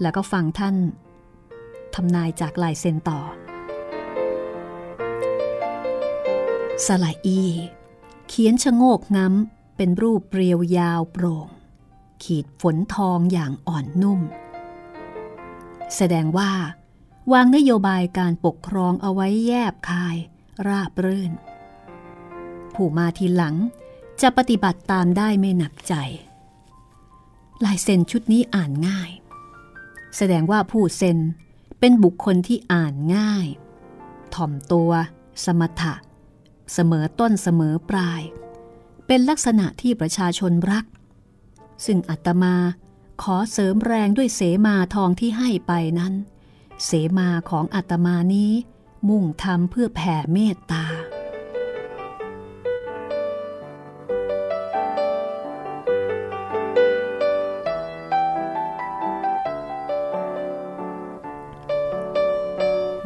[0.00, 0.76] แล้วก็ฟังท่าน
[1.94, 3.20] ทำนายจากลายเซ็นต่อ
[6.86, 7.40] สลายอี
[8.28, 11.48] เขียนชะโงกง้ำเป็นรูปเรียวยาวโปร่ง
[12.24, 14.20] ขีดฝนทองอย่างอ่อนนุ่ม
[15.96, 16.52] แสดงว่า
[17.32, 20.16] วางนโยบายการปกครองเอาไว้แยบคาย
[20.68, 21.32] ราบรื่น
[22.74, 23.56] ผู้มาทีหลัง
[24.22, 25.94] จะปฏิบัติตามได้ไม่หนักใจ
[27.64, 29.10] ลายเซ็นชุดนี้อ่านง่าย
[30.16, 31.18] แสดงว่าผู้เซ็น
[31.80, 33.46] เป็นบุคคลที่อ่านง่าย
[34.34, 34.90] ถ่อมตัว
[35.44, 35.94] สมถะ
[36.72, 38.22] เสมอต้นเสมอปลาย
[39.06, 40.84] เป็นลักษณะที่ประชาชนรัก
[41.84, 42.54] ซึ่งอัตมา
[43.22, 46.14] ขอเสริมแรงด้วยเสมาทองที่ให้ไปนั้น
[46.84, 48.52] เสมาของอัตมานี้
[49.08, 50.86] มุ่งทำเพื่อแผ่เมตตา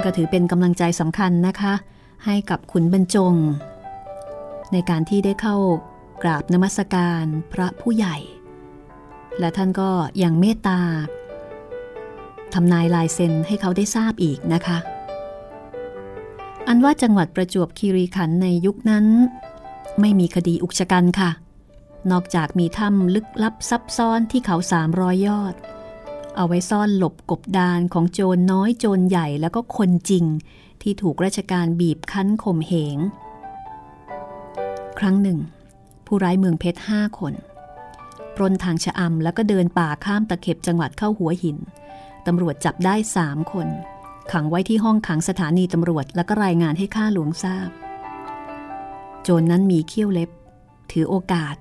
[0.05, 1.75] ก็ถือเป็นกำลังใจสำคัญนะคะ
[2.25, 3.35] ให้กับขุนบรรจง
[4.73, 5.57] ในการที่ได้เข้า
[6.23, 8.17] กราบนมัสการพระผู้ใหญ่
[9.41, 9.91] และท่านก็
[10.23, 10.81] ยังเมตตา
[12.55, 14.79] ทำนายลายเซ็นให้เขาได้ทราบอีกนะคะ
[16.67, 19.07] อันว่าจังหวัดประจวบคีรีขันธ์ในยุคนั้น
[20.01, 21.31] ไม่มีคดีอุกชะกันค่ะ
[22.11, 25.55] นอกจากมีถ้ำลึกลับซับซ้อนที่เขาสามรอยยอด
[26.37, 30.25] เอาไว้ซ่อนหลบกบดานของโจรน้อยโจรใหญ่แล้วก็คนจริง
[30.83, 32.99] ที่ถูกราชการบีบคั้นข่มเหง
[34.99, 35.39] ครั้งหนึ่ง
[36.07, 37.35] ผู้ร้ายเมืองเพชรห้าคน
[38.39, 41.59] ปล้นทางชะอำแล้วก็เดินป่าข้ามตะเข็บจังหวัดเข้าหัวหิน
[42.27, 43.69] ตำรวจจับได้สามคน
[44.33, 47.71] ขังไว้ที่ห้องขังสถานีตำรวจแล้วก็รายงานให้ข้าหลวงทราบ
[49.23, 50.31] โจรนนั้นมีเขี้ยวเล็บ
[50.91, 51.57] ถือโอกาส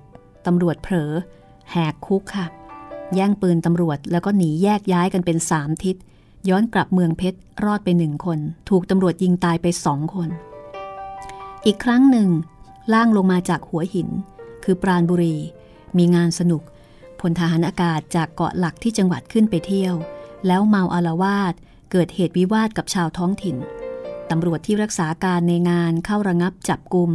[0.46, 1.12] ตำรวจเผลอ
[1.70, 2.46] แหกคุกค่ะ
[3.14, 5.96] แย่งปืนตำรวจแล้วก็หนีแยกย้ายกันเป็นสามทิศ
[6.48, 10.28] ย้อนกลับเมืองเพชรรอดไปหนึ่งคน ถูกตำรวจยิงตายไปสองคน
[11.66, 12.28] อีกครั้งหนึ่ง
[12.92, 14.08] ล่างลงมาจากหัวหิน
[14.64, 15.36] คือปราณบุรี
[15.96, 16.62] มีงานสนุก
[17.20, 19.94] พลทหารอากาศจากเกาะหลักที่จังหวัดขึ้นไปเที่ยว
[20.46, 21.54] แล้วเมาอารวาส
[21.92, 23.56] เกิดเหตุวิวาทกับชาวท้องถิ่น
[24.30, 27.10] ตำรวจที่รักษาการในงานเข้าระงับจับกลุ่ม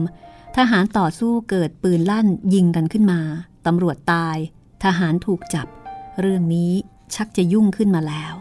[0.58, 3.22] ทหารต่อสู้เกิดปืนลั่นยิงกันขึ้นมา
[3.66, 4.38] ตำรวจตาย
[4.84, 5.68] ทหารถูกจับ
[6.20, 6.72] เรื่องนี้
[7.16, 8.34] ชักจะยุ่งขึ้นมาแล้ว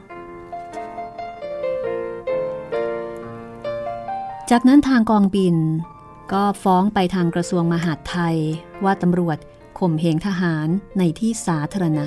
[4.51, 5.57] จากนั้นทางกองบิน
[6.33, 8.37] ก็ฟ้องไปทางกระทรวงมหาดไทย
[8.85, 9.39] ว่าตำรวจ
[9.79, 10.69] ข่มเหงทหาร
[10.99, 12.07] ในที่สาธารณะ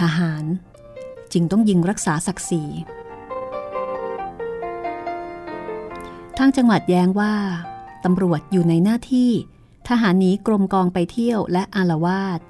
[0.00, 0.44] ทหาร
[1.32, 2.62] จึงต้องยิงรักษาศักดิ์ศรี
[6.38, 7.34] ทางจังหวัดแย้งว่า
[8.04, 9.30] ตำรวจอยู่ในหน้าที่
[9.88, 12.40] ทหารหนีกรมกองไปเที่ยวและอารวาส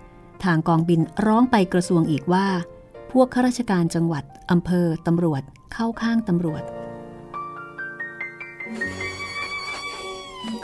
[0.45, 2.47] ทางกองบินร้องไปกระทรวงอีกว่า
[3.13, 5.43] พวกข้าราชการจังหวัดอำเภอตำรวจ
[5.73, 6.63] เข้าข้างตำรวจ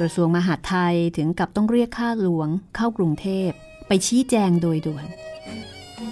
[0.01, 3.51] กระทรวงมหาดไทยถึงกับต้องเรียกข้าหลวงเข้ากรุงเทพ
[3.87, 5.07] ไปชี้แจงโดยด่วน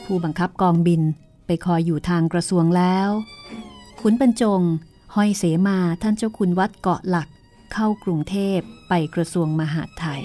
[0.05, 1.03] ผู้บังคับกองบิน
[1.47, 3.09] ไปคอยอยู่ทางกระทรวงแล้ว
[4.01, 4.63] ขุนบรรจง
[5.15, 7.29] ห้อยเสมาท่านเจ้าคุณวัดเกาะหลัก
[7.73, 8.59] เข้ากรุงเทพ
[8.89, 10.23] ไปกระทรวงมหาดไทย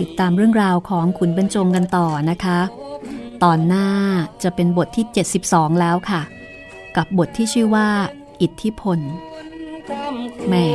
[0.00, 2.58] ติดตามเรื่องราวของขุนบรรจงกันต่อนะคะ
[3.44, 3.88] ตอนหน้า
[4.42, 5.04] จะเป็นบทที่
[5.42, 6.22] 72 แล้วค่ะ
[6.96, 7.88] กับบทที่ชื่อว่า
[8.42, 8.98] อิทธิพล
[10.48, 10.66] แม่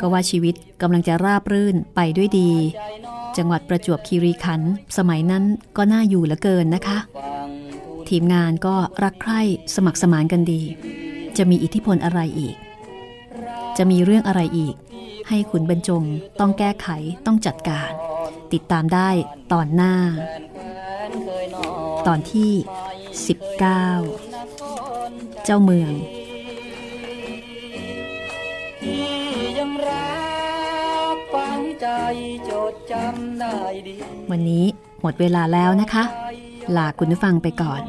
[0.00, 2.50] ก็ว่าชีวิตกำลังจะราบรื่นไปด้วยดี
[3.36, 5.44] จังหวัดประจวบคีรีขันธ์สมัยนั้น
[5.76, 6.98] ก็น่าอยู่เหลือเกินนะคะ
[8.08, 9.40] ทีมงานก็รักใคร่
[9.74, 10.62] สมัครสมานกันดี
[11.36, 12.54] จะมีอิทธิพลอะไรอีก
[13.78, 14.74] จะมีเรื่องอะไรอีก
[15.28, 16.02] ให้ขุนบรรจง
[16.40, 16.88] ต้องแก้ไข
[17.26, 17.90] ต้องจัดการ
[18.52, 19.10] ติดตามได้
[19.52, 19.94] ตอนหน้า
[22.06, 22.52] ตอนที่
[23.38, 25.92] 19 เจ้าเมือง
[28.82, 29.06] ที่
[29.58, 30.08] ยังรั
[31.14, 31.86] กฝังใจ
[32.48, 33.56] จดจำได้
[33.86, 33.94] ดี
[34.30, 34.64] วันนี้
[35.02, 36.04] หมดเวลาแล้วนะคะ
[36.76, 37.82] ลาคุณผู้ฟังไปก่อน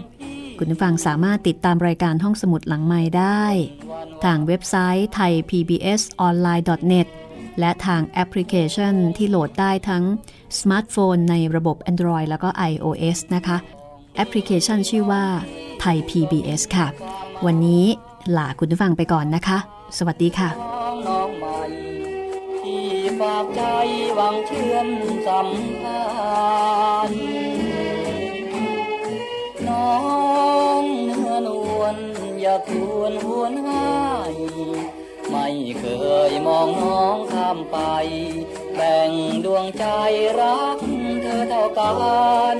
[0.57, 3.43] คุณผู้ฟังสามารถติดตามรายการห้องสมุดหลังไม้ได้
[4.23, 7.07] ทางเว็บไซต์ Thai PBS online net
[7.59, 10.03] และทางแอปพลิเคชันที่โหลดได้ทั้ง
[10.59, 13.57] สมาร์ทโฟนในระบบ Android แล้วก็ iOS นะคะ
[14.15, 15.23] แอปพลิเคชันชื่อว่า
[15.81, 16.87] ไทย PBS ค่ะ
[17.45, 17.85] วันนี้
[18.37, 19.57] ลาคุณผู้ฟังไปก่อนนะคะ
[19.97, 20.49] สวัสดีค่ะ
[22.61, 22.87] ที่
[23.19, 23.61] ฝากใจ
[24.15, 24.87] หวังเชื่อม
[25.27, 25.47] สัม
[33.05, 33.95] วรหวนหา
[34.33, 34.35] ย
[35.31, 35.47] ไม่
[35.79, 35.85] เค
[36.29, 37.77] ยมองน้องข้ามไป
[38.75, 39.11] แบ่ง
[39.45, 39.85] ดวงใจ
[40.39, 40.79] รัก
[41.21, 41.89] เธอเท่ากั
[42.55, 42.57] น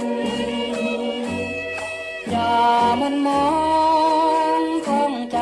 [2.29, 2.57] อย่า
[3.01, 3.47] มันมอ
[4.59, 5.39] งข้องใจ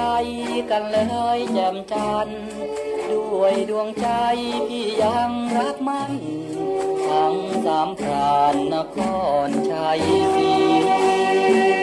[0.72, 0.97] กันเล
[1.38, 2.43] ยแจ่มจันทร์
[3.10, 4.08] ด้วยดวงใจ
[4.68, 6.12] พี่ยังรักมัน
[7.08, 7.36] ทั้ง
[7.66, 8.97] สามพรานนค
[9.47, 9.99] รชัย
[10.36, 11.82] ศรี